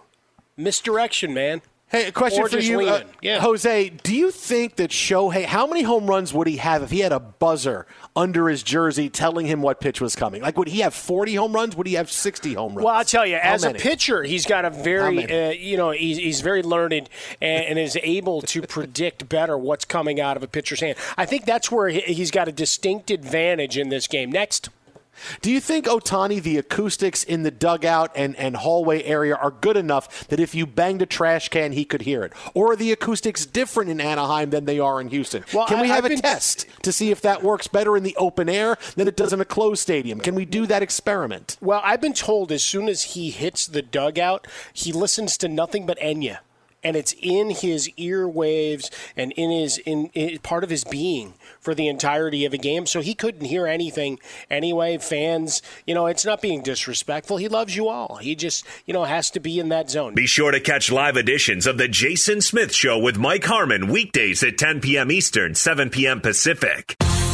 [0.63, 1.61] Misdirection, man.
[1.91, 3.03] Hey, a question Or for you, uh.
[3.21, 3.41] Yeah.
[3.41, 3.89] Jose.
[3.89, 7.11] Do you think that Shohei, how many home runs would he have if he had
[7.11, 10.41] a buzzer under his jersey telling him what pitch was coming?
[10.41, 11.75] Like, would he have 40 home runs?
[11.75, 12.85] Would he have 60 home runs?
[12.85, 15.91] Well, I'll tell you, How as a pitcher, he's got a very, uh, you know,
[15.91, 17.09] he's, he's very learned and,
[17.41, 20.97] and is able to predict better what's coming out of a pitcher's hand.
[21.17, 24.31] I think that's where he's got a distinct advantage in this game.
[24.31, 24.69] Next.
[25.41, 29.77] Do you think Otani, the acoustics in the dugout and, and hallway area are good
[29.77, 32.33] enough that if you banged a trash can, he could hear it?
[32.53, 35.43] Or are the acoustics different in Anaheim than they are in Houston?
[35.53, 38.03] Well, Can we I- have I've a test to see if that works better in
[38.03, 40.19] the open air than it does in a closed stadium?
[40.19, 41.57] Can we do that experiment?
[41.61, 45.85] Well, I've been told as soon as he hits the dugout, he listens to nothing
[45.85, 46.39] but Enya.
[46.83, 51.33] And it's in his ear waves and in his in, in part of his being
[51.59, 52.85] for the entirety of a game.
[52.85, 54.97] So he couldn't hear anything anyway.
[54.97, 57.37] Fans, you know, it's not being disrespectful.
[57.37, 58.17] He loves you all.
[58.17, 60.15] He just, you know, has to be in that zone.
[60.15, 64.43] Be sure to catch live editions of The Jason Smith Show with Mike Harmon weekdays
[64.43, 65.11] at 10 p.m.
[65.11, 66.21] Eastern, 7 p.m.
[66.21, 66.95] Pacific.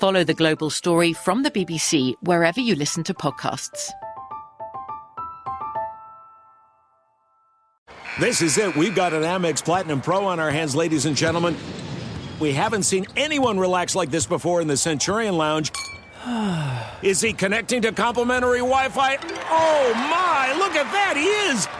[0.00, 3.90] Follow The Global Story from the BBC wherever you listen to podcasts.
[8.18, 8.74] This is it.
[8.76, 11.54] We've got an Amex Platinum Pro on our hands, ladies and gentlemen.
[12.40, 15.70] We haven't seen anyone relax like this before in the Centurion Lounge.
[17.02, 19.18] Is he connecting to complimentary Wi Fi?
[19.50, 21.79] Oh my, look at that, he is!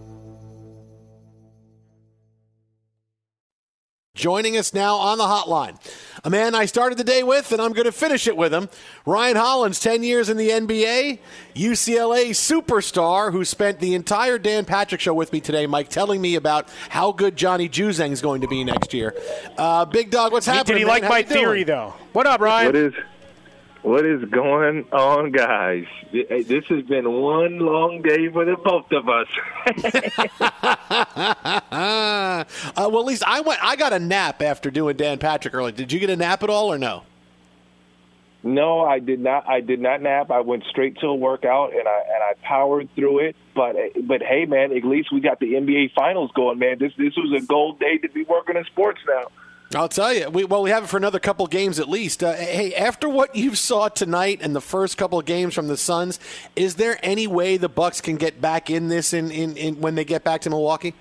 [4.15, 5.77] Joining us now on the hotline,
[6.25, 8.67] a man I started the day with, and I'm going to finish it with him.
[9.05, 11.19] Ryan Hollins, 10 years in the NBA,
[11.55, 16.35] UCLA superstar who spent the entire Dan Patrick show with me today, Mike, telling me
[16.35, 19.15] about how good Johnny Juzang is going to be next year.
[19.57, 20.65] Uh, Big Dog, what's happening?
[20.75, 20.93] Did he man?
[20.93, 21.39] like How my you doing?
[21.39, 21.93] theory, though?
[22.11, 22.65] What up, Ryan?
[22.65, 22.93] What is
[23.83, 25.85] what is going on, guys?
[26.11, 29.27] This has been one long day for the both of us.
[31.71, 32.43] uh,
[32.77, 33.63] well, at least I went.
[33.63, 35.71] I got a nap after doing Dan Patrick early.
[35.71, 37.03] Did you get a nap at all, or no?
[38.43, 39.47] no, I did not.
[39.47, 40.31] I did not nap.
[40.31, 43.35] I went straight to a workout and I and I powered through it.
[43.53, 46.79] But but hey, man, at least we got the NBA Finals going, man.
[46.79, 49.27] This this was a gold day to be working in sports now.
[49.73, 50.29] I'll tell you.
[50.29, 52.23] We, well, we have it for another couple games at least.
[52.23, 55.77] Uh, hey, after what you saw tonight and the first couple of games from the
[55.77, 56.19] Suns,
[56.55, 59.95] is there any way the Bucks can get back in this in, in, in when
[59.95, 60.93] they get back to Milwaukee?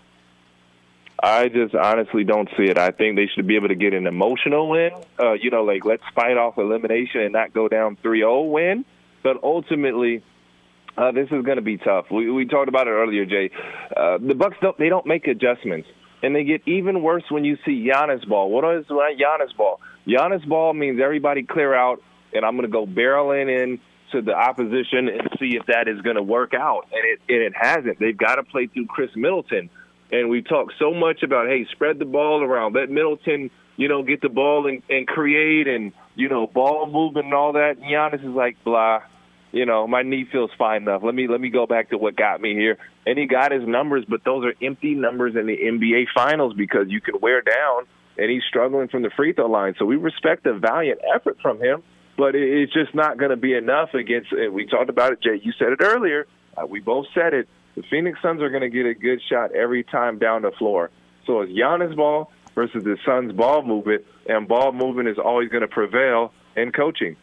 [1.22, 2.78] I just honestly don't see it.
[2.78, 4.92] I think they should be able to get an emotional win.
[5.18, 8.84] Uh, you know, like let's fight off elimination and not go down 3-0 win.
[9.22, 10.22] But ultimately,
[10.96, 12.06] uh, this is going to be tough.
[12.10, 13.50] We, we talked about it earlier, Jay.
[13.94, 15.88] Uh, the Bucks don't they don't make adjustments,
[16.22, 18.50] and they get even worse when you see Giannis ball.
[18.50, 19.80] What is Giannis ball?
[20.06, 22.02] Giannis ball means everybody clear out,
[22.32, 23.80] and I'm going to go barreling in
[24.12, 26.86] to the opposition and see if that is going to work out.
[26.92, 27.98] And it and it hasn't.
[27.98, 29.70] They've got to play through Khris Middleton,
[30.10, 34.02] and we talk so much about hey, spread the ball around, let Middleton, you know,
[34.02, 37.80] get the ball and, and create and you know ball movement and all that.
[37.80, 39.00] Giannis is like blah
[39.52, 41.02] you know, my knee feels fine enough.
[41.04, 42.78] Let me let me go back to what got me here.
[43.06, 46.86] And he got his numbers, but those are empty numbers in the NBA Finals because
[46.88, 47.86] you can wear down,
[48.18, 49.74] and he's struggling from the free throw line.
[49.78, 51.82] So we respect the valiant effort from him,
[52.18, 54.32] but it's just not going to be enough against.
[54.32, 55.40] And we talked about it, Jay.
[55.42, 56.26] You said it earlier.
[56.56, 57.48] Uh, we both said it.
[57.76, 60.90] The Phoenix Suns are going to get a good shot every time down the floor.
[61.26, 65.62] So it's Giannis' ball versus the Suns' ball movement, and ball movement is always going
[65.62, 67.16] to prevail in coaching.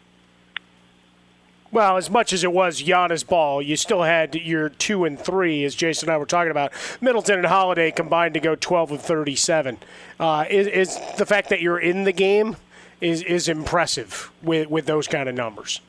[1.72, 5.66] Well, as much as it was Giannis ball, you still had your two and three,
[5.66, 6.72] as Jason and I were talking about.
[7.02, 9.78] Middleton and Holiday combined to go 12 and 37.
[10.20, 12.56] Uh, is, is the fact that you're in the game
[13.00, 15.82] is is impressive with with those kind of numbers.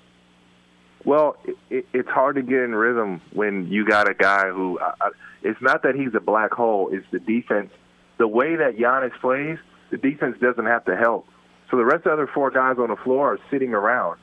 [1.04, 1.36] Well,
[1.70, 4.78] it, it's hard to get in rhythm when you got a guy who.
[4.78, 5.10] Uh,
[5.40, 7.70] it's not that he's a black hole; it's the defense.
[8.18, 9.58] The way that Giannis plays,
[9.90, 11.28] the defense doesn't have to help.
[11.70, 14.18] So the rest of the other four guys on the floor are sitting around.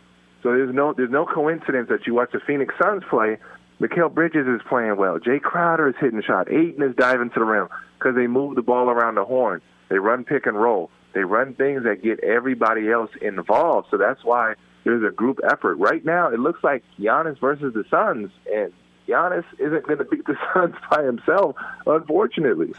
[0.45, 3.39] So there's no there's no coincidence that you watch the Phoenix Suns play.
[3.81, 5.17] Mikal Bridges is playing well.
[5.17, 6.51] Jae Crowder is hitting shot.
[6.51, 7.67] Ayton is diving to the rim
[7.97, 9.59] because they move the ball around the horn.
[9.89, 10.91] They run pick and roll.
[11.15, 13.87] They run things that get everybody else involved.
[13.89, 15.77] So that's why there's a group effort.
[15.77, 18.71] Right now, it looks like Giannis versus the Suns, and
[19.07, 21.55] Giannis isn't going to beat the Suns by himself,
[21.87, 22.71] unfortunately.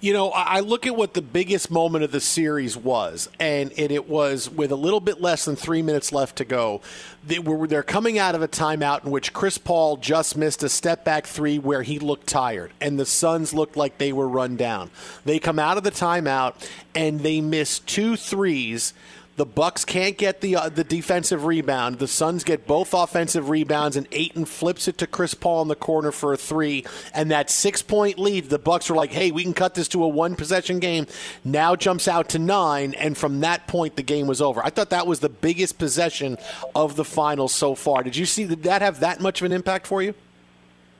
[0.00, 3.90] You know, I look at what the biggest moment of the series was, and it,
[3.90, 6.82] it was with a little bit less than three minutes left to go.
[7.26, 10.68] They were, they're coming out of a timeout in which Chris Paul just missed a
[10.68, 14.56] step back three where he looked tired, and the Suns looked like they were run
[14.56, 14.90] down.
[15.24, 16.54] They come out of the timeout
[16.94, 18.94] and they miss two threes
[19.38, 22.00] the Bucks can't get the uh, the defensive rebound.
[22.00, 25.76] The Suns get both offensive rebounds, and Ayton flips it to Chris Paul in the
[25.76, 26.84] corner for a three.
[27.14, 30.02] And that six point lead, the Bucks were like, "Hey, we can cut this to
[30.02, 31.06] a one possession game."
[31.44, 34.60] Now jumps out to nine, and from that point, the game was over.
[34.64, 36.36] I thought that was the biggest possession
[36.74, 38.02] of the finals so far.
[38.02, 40.14] Did you see did that have that much of an impact for you?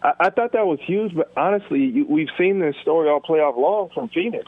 [0.00, 3.90] I, I thought that was huge, but honestly, we've seen this story all playoff long
[3.92, 4.46] from Phoenix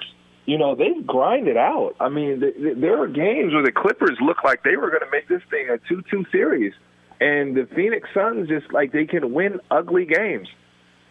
[0.51, 1.95] you know, they've grinded out.
[2.01, 5.05] I mean, th- th- there are games where the Clippers look like they were going
[5.07, 6.73] to make this thing a 2 2 series.
[7.21, 10.49] And the Phoenix Suns just like they can win ugly games.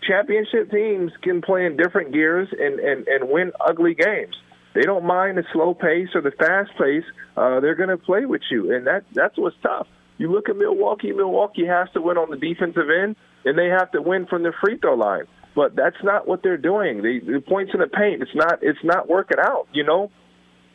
[0.05, 4.35] Championship teams can play in different gears and, and, and win ugly games.
[4.75, 7.05] They don't mind the slow pace or the fast pace.
[7.37, 9.87] Uh, they're going to play with you, and that that's what's tough.
[10.17, 11.13] You look at Milwaukee.
[11.13, 13.15] Milwaukee has to win on the defensive end,
[13.45, 16.57] and they have to win from the free throw line but that's not what they're
[16.57, 17.01] doing.
[17.01, 19.67] The, the points in the paint, it's not it's not working out.
[19.73, 20.11] You know,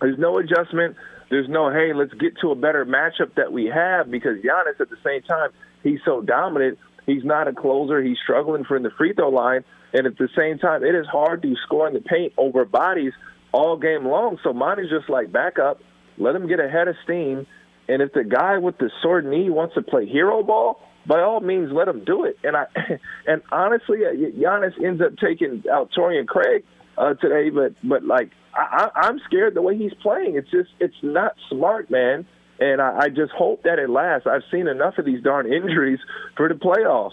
[0.00, 0.96] there's no adjustment.
[1.30, 4.90] There's no hey, let's get to a better matchup that we have because Giannis at
[4.90, 5.50] the same time
[5.82, 6.78] he's so dominant.
[7.06, 8.02] He's not a closer.
[8.02, 11.42] He's struggling from the free throw line, and at the same time, it is hard
[11.42, 13.12] to score in the paint over bodies
[13.52, 14.38] all game long.
[14.42, 15.80] So mine is just like back up,
[16.16, 17.46] let him get ahead of steam,
[17.88, 21.40] and if the guy with the sword knee wants to play hero ball, by all
[21.40, 22.38] means, let him do it.
[22.42, 22.66] And I,
[23.26, 26.64] and honestly, uh, Giannis ends up taking out Torrey Craig
[26.96, 30.36] uh, today, but but like I, I'm scared the way he's playing.
[30.36, 32.26] It's just it's not smart, man.
[32.60, 34.28] And I, I just hope that it lasts.
[34.30, 35.98] I've seen enough of these darn injuries
[36.36, 37.10] for the playoffs.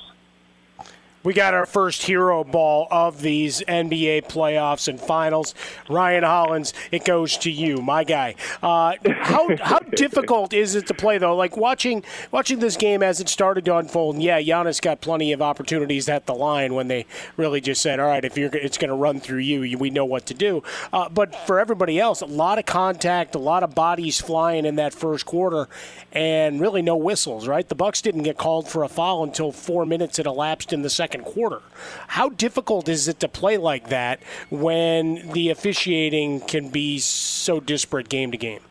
[1.23, 5.53] We got our first hero ball of these NBA playoffs and finals.
[5.87, 8.33] Ryan Hollins, it goes to you, my guy.
[8.63, 11.35] Uh, how how difficult is it to play though?
[11.35, 14.15] Like watching watching this game as it started to unfold.
[14.15, 17.05] And yeah, Giannis got plenty of opportunities at the line when they
[17.37, 20.05] really just said, "All right, if you're it's going to run through you, we know
[20.05, 23.75] what to do." Uh, but for everybody else, a lot of contact, a lot of
[23.75, 25.67] bodies flying in that first quarter,
[26.11, 27.47] and really no whistles.
[27.47, 30.81] Right, the Bucks didn't get called for a foul until four minutes had elapsed in
[30.81, 31.61] the second second quarter.
[32.07, 38.07] How difficult is it to play like that when the officiating can be so disparate
[38.07, 38.61] game to game?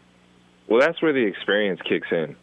[0.66, 2.36] Well, that's where the experience kicks in.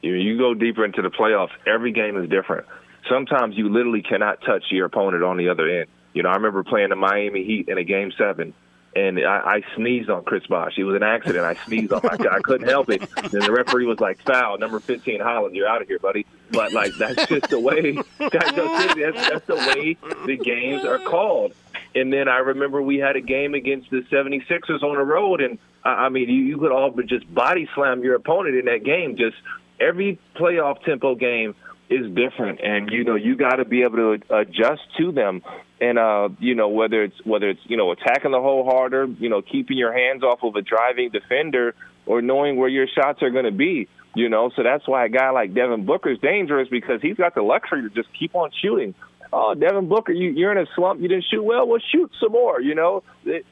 [0.00, 2.66] You, you go deeper into the playoffs, every game is different.
[3.08, 5.88] Sometimes you literally cannot touch your opponent on the other end.
[6.14, 8.54] You know, I remember playing the Miami Heat in a game seven
[8.96, 10.78] and I, I sneezed on Chris Bosh.
[10.78, 11.44] It was an accident.
[11.44, 12.36] I sneezed on guy.
[12.36, 13.02] I couldn't help it.
[13.16, 15.54] And the referee was like, "Foul, number 15, Holland.
[15.54, 17.98] You're out of here, buddy." But like that's just the way.
[18.18, 21.52] That's, that's the way the games are called.
[21.94, 25.58] And then I remember we had a game against the 76ers on the road, and
[25.84, 29.16] I mean, you, you could all but just body slam your opponent in that game.
[29.16, 29.36] Just
[29.80, 31.54] every playoff tempo game
[31.88, 35.42] is different, and you know you got to be able to adjust to them.
[35.80, 39.28] And uh, you know whether it's whether it's you know attacking the hole harder, you
[39.28, 41.74] know keeping your hands off of a driving defender,
[42.04, 43.88] or knowing where your shots are going to be.
[44.14, 47.34] You know, so that's why a guy like Devin Booker is dangerous because he's got
[47.36, 48.94] the luxury to just keep on shooting.
[49.32, 51.00] Oh, Devin Booker, you, you're in a slump.
[51.00, 51.68] You didn't shoot well.
[51.68, 52.60] Well, shoot some more.
[52.60, 53.02] You know,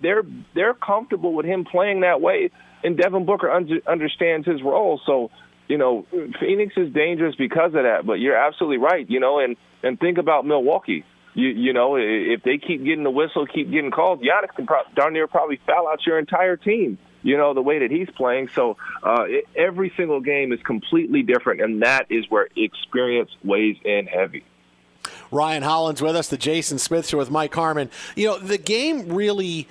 [0.02, 0.22] they're
[0.54, 2.50] they're comfortable with him playing that way,
[2.82, 5.00] and Devin Booker un- understands his role.
[5.06, 5.30] So
[5.68, 6.06] you know,
[6.40, 8.06] Phoenix is dangerous because of that.
[8.06, 9.08] But you're absolutely right.
[9.08, 11.04] You know, and and think about Milwaukee.
[11.36, 14.84] You you know, if they keep getting the whistle, keep getting called, Giannis can pro-
[14.94, 16.96] darn near probably foul out your entire team.
[17.22, 18.48] You know the way that he's playing.
[18.54, 23.76] So uh, it, every single game is completely different, and that is where experience weighs
[23.84, 24.44] in heavy.
[25.30, 27.90] Ryan Hollins with us, the Jason Smith Show with Mike Harmon.
[28.14, 29.68] You know, the game really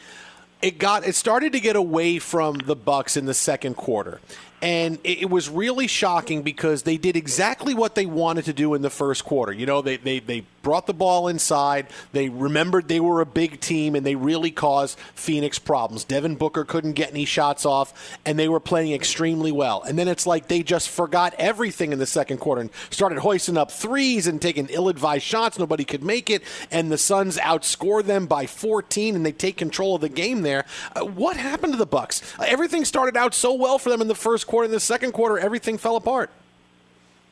[0.61, 4.20] it got it started to get away from the Bucks in the second quarter
[4.61, 8.81] and it, was really shocking because they did exactly what they wanted to do in
[8.81, 9.51] the first quarter.
[9.51, 11.87] You know, they, they, they brought the ball inside.
[12.11, 16.03] They remembered they were a big team, and they really caused Phoenix problems.
[16.03, 19.83] Devin Booker couldn't get any shots off, and they were playing extremely well.
[19.83, 23.57] And then it's like they just forgot everything in the second quarter and started hoisting
[23.57, 25.59] up threes and taking ill-advised shots.
[25.59, 26.41] Nobody could make it,
[26.71, 30.65] and the Suns outscore them by 14, and they take control of the game there.
[30.95, 32.21] Uh, what happened to the Bucks?
[32.43, 34.65] Everything started out so well for them in the first quarter.
[34.65, 36.29] In the second quarter, everything fell apart.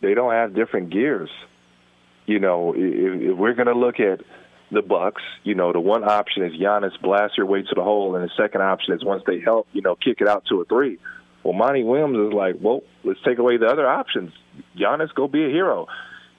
[0.01, 1.29] They don't have different gears
[2.25, 4.21] you know, if, if we're going to look at
[4.71, 8.15] the Bucks, you know, the one option is Giannis blast your way to the hole,
[8.15, 10.65] and the second option is once they help, you know, kick it out to a
[10.65, 10.97] three.
[11.43, 14.31] Well, Monty Williams is like, well, let's take away the other options.
[14.77, 15.87] Giannis, go be a hero.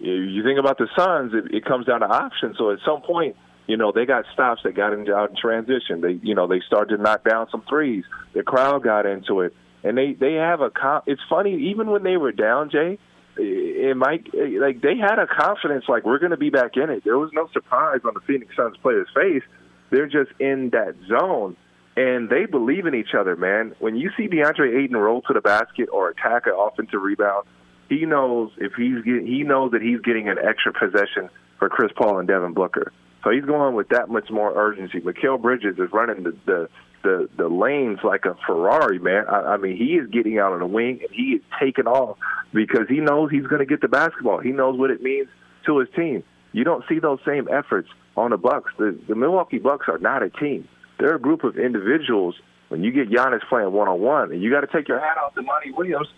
[0.00, 2.56] You think about the Suns, it, it comes down to options.
[2.58, 6.00] So at some point, you know, they got stops that got into out in transition.
[6.00, 8.04] They, you know, they started to knock down some threes.
[8.32, 9.54] The crowd got into it,
[9.84, 10.70] and they they have a.
[11.06, 12.98] It's funny, even when they were down, Jay
[13.36, 17.04] it might like they had a confidence like we're going to be back in it.
[17.04, 19.42] There was no surprise on the Phoenix Suns players' face.
[19.90, 21.56] They're just in that zone,
[21.96, 23.74] and they believe in each other, man.
[23.78, 27.46] When you see DeAndre Ayton roll to the basket or attack an offensive rebound,
[27.88, 31.28] he knows if he's get, he knows that he's getting an extra possession
[31.58, 32.92] for Chris Paul and Devin Booker.
[33.22, 35.00] So he's going with that much more urgency.
[35.00, 36.68] Mikal Bridges is running the, the
[37.04, 39.24] the the lanes like a Ferrari, man.
[39.28, 42.18] I, I mean, he is getting out on the wing and he is taking off
[42.52, 44.40] because he knows he's going to get the basketball.
[44.40, 45.28] He knows what it means
[45.66, 46.24] to his team.
[46.52, 48.72] You don't see those same efforts on the Bucks.
[48.78, 50.68] The, the Milwaukee Bucks are not a team.
[50.98, 52.34] They're a group of individuals.
[52.68, 55.18] When you get Giannis playing one on one, and you got to take your hat
[55.18, 56.08] off to Monty Williams,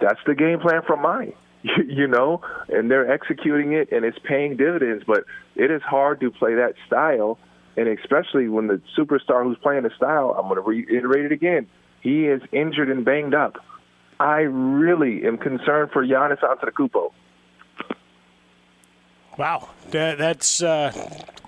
[0.00, 1.34] that's the game plan from Monty.
[1.86, 5.02] you know, and they're executing it, and it's paying dividends.
[5.06, 5.24] But
[5.56, 7.38] it is hard to play that style
[7.78, 11.68] and especially when the superstar who's playing the style, I'm going to reiterate it again,
[12.00, 13.56] he is injured and banged up.
[14.18, 17.12] I really am concerned for Giannis Antetokounmpo.
[19.38, 20.90] Wow, that's uh,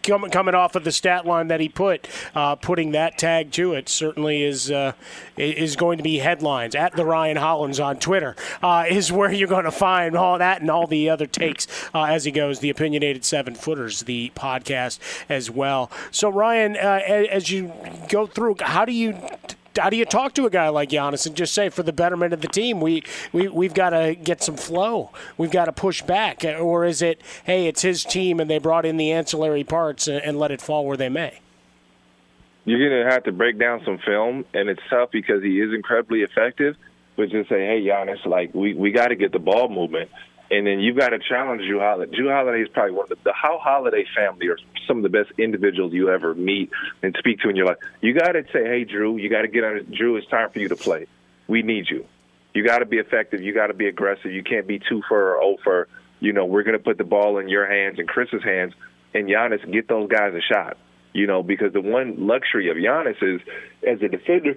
[0.03, 3.89] coming off of the stat line that he put, uh, putting that tag to it
[3.89, 4.93] certainly is uh,
[5.37, 6.75] is going to be headlines.
[6.75, 10.61] At the Ryan Hollins on Twitter uh, is where you're going to find all that
[10.61, 12.61] and all the other takes uh, as he goes.
[12.61, 14.99] The opinionated seven footers, the podcast
[15.29, 15.91] as well.
[16.11, 17.73] So Ryan, uh, as you
[18.09, 19.17] go through, how do you
[19.79, 22.33] how do you talk to a guy like Giannis and just say, for the betterment
[22.33, 23.03] of the team, we,
[23.33, 25.11] we, we've got to get some flow.
[25.37, 26.45] We've got to push back.
[26.45, 30.23] Or is it, hey, it's his team and they brought in the ancillary parts and,
[30.23, 31.41] and let it fall where they may?
[32.65, 35.73] You're going to have to break down some film, and it's tough because he is
[35.75, 36.77] incredibly effective.
[37.17, 40.11] But just say, hey, Giannis, like, we, we got to get the ball movement
[40.51, 42.17] and then you've got to challenge Jrue Holiday.
[42.17, 45.09] Jrue Holiday is probably one of the, the How Holiday family are some of the
[45.09, 46.71] best individuals you ever meet
[47.03, 47.77] and speak to in your life.
[48.01, 49.79] You got to say, hey, Jrue, you got to get on.
[49.93, 51.07] Jrue, it's time for you to play.
[51.47, 52.05] We need you.
[52.53, 53.43] You got to be effective.
[53.43, 54.33] You got to be aggressive.
[54.33, 55.89] You can't be too for or over.
[56.19, 58.75] You know, we're going to put the ball in your hands and Chris's hands,
[59.15, 60.77] and Giannis get those guys a shot.
[61.13, 63.41] You know, because the one luxury of Giannis is
[63.87, 64.55] as a defender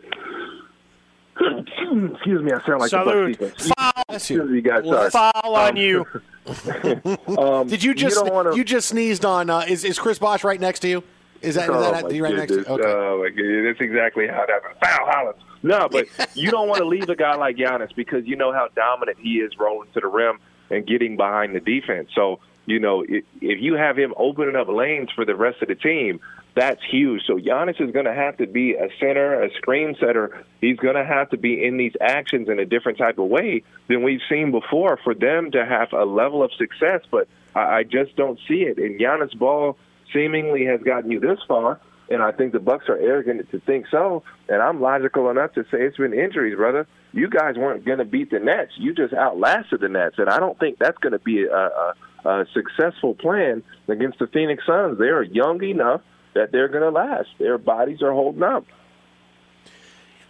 [2.14, 3.40] Excuse me, I sound like Salute.
[3.40, 4.04] the Foul.
[4.10, 4.86] Excuse me, guys.
[4.86, 5.10] Sorry.
[5.10, 6.06] Foul on um, you.
[7.38, 8.56] um, Did you just you, wanna...
[8.56, 9.50] you, just sneezed on?
[9.50, 11.04] Uh, is is Chris Bosh right next to you?
[11.42, 12.66] Is that, oh, is that you right next to you?
[12.66, 12.84] Okay.
[12.86, 15.42] Oh my goodness, that's exactly how that foul Hollins.
[15.62, 18.70] No, but you don't want to leave a guy like Giannis because you know how
[18.76, 22.10] dominant he is rolling to the rim and getting behind the defense.
[22.14, 25.68] So you know if, if you have him opening up lanes for the rest of
[25.68, 26.20] the team,
[26.56, 27.22] that's huge.
[27.26, 30.46] So Giannis is going to have to be a center, a screen setter.
[30.62, 33.64] He's going to have to be in these actions in a different type of way
[33.88, 37.02] than we've seen before for them to have a level of success.
[37.10, 38.78] But I, I just don't see it.
[38.78, 39.78] And Giannis' ball
[40.14, 41.80] seemingly has gotten you this far.
[42.10, 44.24] And I think the Bucks are arrogant to think so.
[44.48, 46.86] And I'm logical enough to say it's been injuries, brother.
[47.14, 48.72] You guys weren't going to beat the Nets.
[48.78, 51.94] You just outlasted the Nets, and I don't think that's going to be a, a,
[52.26, 54.98] a successful plan against the Phoenix Suns.
[54.98, 56.02] They are young enough
[56.34, 57.30] that they're going to last.
[57.38, 58.66] Their bodies are holding up.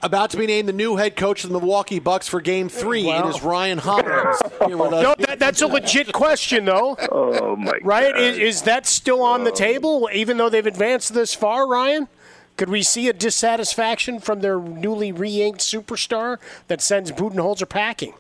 [0.01, 3.07] About to be named the new head coach of the Milwaukee Bucks for Game Three.
[3.09, 4.41] It is Ryan Hollins.
[4.67, 5.03] here with us.
[5.03, 6.97] No, that, that's a legit question, though.
[7.09, 7.71] Oh my!
[7.81, 8.13] Right?
[8.13, 8.21] God.
[8.21, 9.55] Is, is that still on the oh.
[9.55, 12.09] table, even though they've advanced this far, Ryan?
[12.57, 16.37] Could we see a dissatisfaction from their newly re-inked superstar
[16.67, 18.13] that sends Budenholzer packing?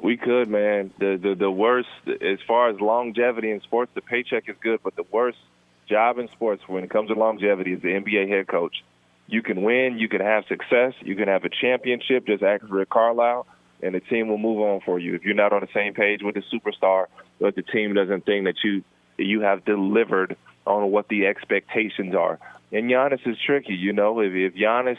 [0.00, 0.92] We could, man.
[0.98, 4.96] The, the the worst as far as longevity in sports, the paycheck is good, but
[4.96, 5.38] the worst
[5.88, 8.84] job in sports when it comes to longevity is the NBA head coach.
[9.28, 12.90] You can win, you can have success, you can have a championship, just ask Rick
[12.90, 13.46] Carlisle,
[13.82, 15.14] and the team will move on for you.
[15.14, 17.06] If you're not on the same page with the superstar,
[17.40, 18.82] but the team doesn't think that you
[19.18, 22.38] you have delivered on what the expectations are.
[22.72, 24.20] And Giannis is tricky, you know.
[24.20, 24.98] If if Giannis,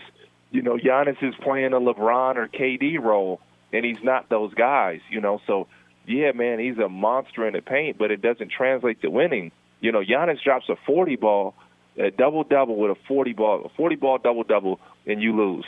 [0.51, 3.39] you know, Giannis is playing a LeBron or KD role,
[3.71, 5.41] and he's not those guys, you know.
[5.47, 5.67] So
[6.05, 9.51] yeah, man, he's a monster in the paint, but it doesn't translate to winning.
[9.79, 11.53] You know, Giannis drops a 40 ball
[11.97, 15.65] a double double with a forty ball, a forty ball double double, and you lose.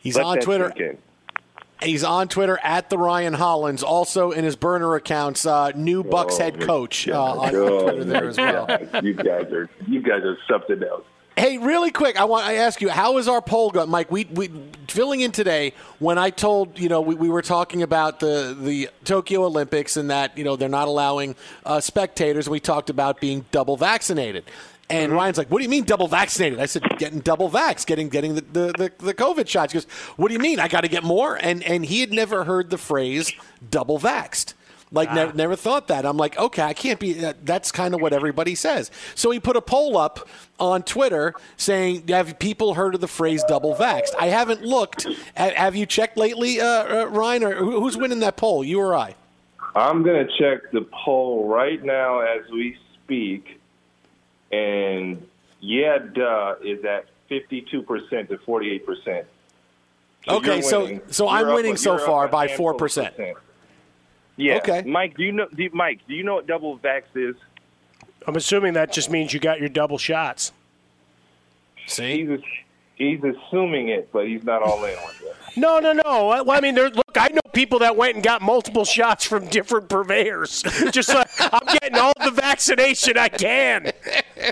[0.00, 0.72] He's Let on Twitter.
[1.82, 3.82] He's on Twitter at the Ryan Hollins.
[3.82, 8.04] Also in his burner accounts, uh, new Bucks Oh, head coach uh, on Oh, Twitter
[8.04, 8.68] there as well.
[9.02, 11.04] You guys are you guys are something else.
[11.36, 14.10] Hey, really quick, I want I ask you, how is our poll going, Mike?
[14.10, 14.50] We we
[14.86, 18.90] filling in today when I told you know we, we were talking about the the
[19.04, 22.50] Tokyo Olympics and that you know they're not allowing uh, spectators.
[22.50, 24.44] We talked about being double vaccinated.
[24.90, 28.10] And Ryan's like, "What do you mean double vaccinated?" I said, "Getting double vax, getting
[28.10, 30.60] getting the, the, the, the COVID shots." He goes, "What do you mean?
[30.60, 33.32] I got to get more?" And and he had never heard the phrase
[33.70, 34.52] double vaxed.
[34.94, 36.04] Like never, never thought that.
[36.04, 37.14] I'm like, okay, I can't be.
[37.14, 38.90] That, that's kind of what everybody says.
[39.14, 40.28] So he put a poll up
[40.60, 45.06] on Twitter saying, "Have people heard of the phrase double vaxxed?" I haven't looked.
[45.36, 48.62] Ha- Have you checked lately, uh, uh, Ryan, or who's winning that poll?
[48.62, 49.14] You or I?
[49.74, 53.58] I'm gonna check the poll right now as we speak,
[54.52, 55.26] and
[55.60, 59.26] yeah, duh is at 52 percent to 48 percent.
[60.28, 63.34] Okay, so- so I'm winning so far by 4%.
[64.36, 64.56] Yeah.
[64.56, 64.82] Okay.
[64.82, 65.48] Mike, do you know?
[65.54, 67.36] Do Mike, do you know what double vax is?
[68.26, 70.52] I'm assuming that just means you got your double shots.
[71.86, 72.40] See, he's
[72.94, 75.36] he's assuming it, but he's not all in on it.
[75.56, 76.02] No, no, no.
[76.28, 79.46] Well, I mean, there, look, I know people that went and got multiple shots from
[79.48, 80.62] different purveyors.
[80.92, 83.92] Just like I'm getting all the vaccination I can.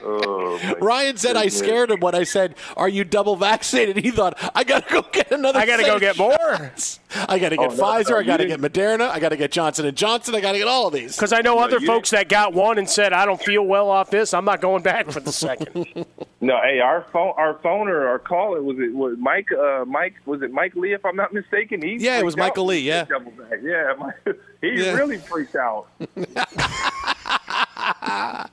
[0.03, 4.39] Oh, Ryan said I scared him when I said, "Are you double vaccinated?" He thought
[4.55, 5.59] I got to go get another.
[5.59, 6.73] I gotta go get of more.
[7.11, 7.27] Shots.
[7.29, 8.11] I got to get Oh, no, Pfizer.
[8.11, 9.09] no, I got to get Moderna.
[9.11, 10.35] I got to get Johnson and Johnson.
[10.35, 11.17] I got to get all of these.
[11.17, 14.11] Because I know other folks that got one and said, "I don't feel well off
[14.11, 14.33] this.
[14.35, 16.07] I'm not going back for the second.
[16.43, 19.49] No, hey, our phone, our phoner, our caller was it was Mike?
[19.53, 20.95] Uh, Mike was it Mike Lee?
[20.95, 23.05] If I'm not mistaken, he Yeah, it was freaked out Michael Lee, yeah.
[23.07, 23.61] said.
[23.63, 23.93] Yeah,
[24.63, 24.95] he Yeah.
[24.95, 25.89] really freaked out.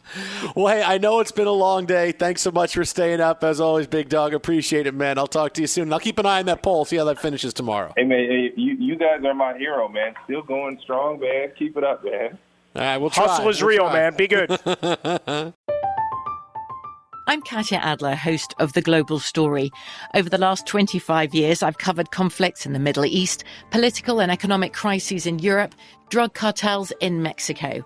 [0.56, 2.12] Well, hey, I know it's been a long day.
[2.12, 3.44] Thanks so much for staying up.
[3.44, 4.34] As always, Big Dog.
[4.34, 5.18] Appreciate it, man.
[5.20, 5.84] I'll talk to you soon.
[5.84, 7.94] And I'll keep an eye on that poll, see how that finishes tomorrow.
[7.96, 10.16] Hey man, hey, you you guys are my hero, man.
[10.24, 11.52] Still going strong, man.
[11.60, 12.38] Keep it up, man.
[12.76, 13.28] All right, we'll try.
[13.28, 13.94] Hustle is We'll real, try.
[13.94, 14.16] man.
[14.16, 14.50] Be good.
[17.28, 19.70] I'm Katya Adler, host of The Global Story.
[20.16, 24.72] Over the last 25 years, I've covered conflicts in the Middle East, political and economic
[24.74, 25.76] crises in Europe,
[26.10, 27.86] drug cartels in Mexico.